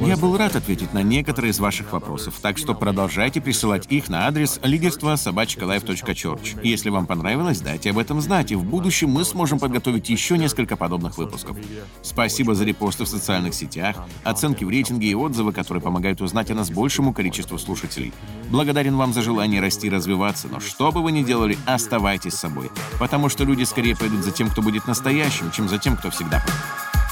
Я 0.00 0.16
был 0.16 0.36
рад 0.36 0.56
ответить 0.56 0.92
на 0.92 1.02
некоторые 1.02 1.52
из 1.52 1.60
ваших 1.60 1.92
вопросов, 1.92 2.34
так 2.42 2.58
что 2.58 2.74
продолжайте 2.74 3.40
присылать 3.40 3.86
их 3.90 4.08
на 4.08 4.26
адрес 4.26 4.58
лидерство 4.64 5.14
собачкалайф.чорч. 5.14 6.54
Если 6.64 6.90
вам 6.90 7.06
понравилось, 7.06 7.60
дайте 7.60 7.90
об 7.90 7.98
этом 7.98 8.20
знать, 8.20 8.50
и 8.50 8.56
в 8.56 8.64
будущем 8.64 9.10
мы 9.10 9.24
сможем 9.24 9.60
подготовить 9.60 10.08
еще 10.08 10.36
несколько 10.36 10.76
подобных 10.76 11.16
выпусков. 11.16 11.56
Спасибо 12.02 12.56
за 12.56 12.64
репосты 12.64 13.04
в 13.04 13.08
социальных 13.08 13.54
сетях, 13.54 13.96
оценки 14.24 14.64
в 14.64 14.68
рейтинге 14.68 15.08
и 15.08 15.14
отзывы, 15.14 15.52
которые 15.52 15.82
помогают 15.82 16.20
узнать 16.20 16.50
о 16.50 16.54
нас 16.54 16.70
большему 16.70 17.12
количеству 17.14 17.56
слушателей. 17.56 18.12
Благодарен 18.50 18.96
вам 18.96 19.12
за 19.12 19.22
желание 19.22 19.60
расти 19.60 19.86
и 19.86 19.90
развиваться, 19.90 20.48
но 20.48 20.58
что 20.58 20.90
бы 20.90 21.02
вы 21.02 21.12
ни 21.12 21.22
делали, 21.22 21.56
оставайтесь 21.66 22.34
собой, 22.34 22.70
потому 22.98 23.28
что 23.28 23.44
люди 23.44 23.62
скорее 23.62 23.96
пойдут 23.96 24.24
за 24.24 24.32
тем, 24.32 24.50
кто 24.50 24.60
будет 24.60 24.88
настоящим, 24.88 25.52
чем 25.52 25.68
за 25.68 25.78
тем, 25.78 25.96
кто 25.96 26.10
всегда 26.10 26.40
прав. 26.40 27.03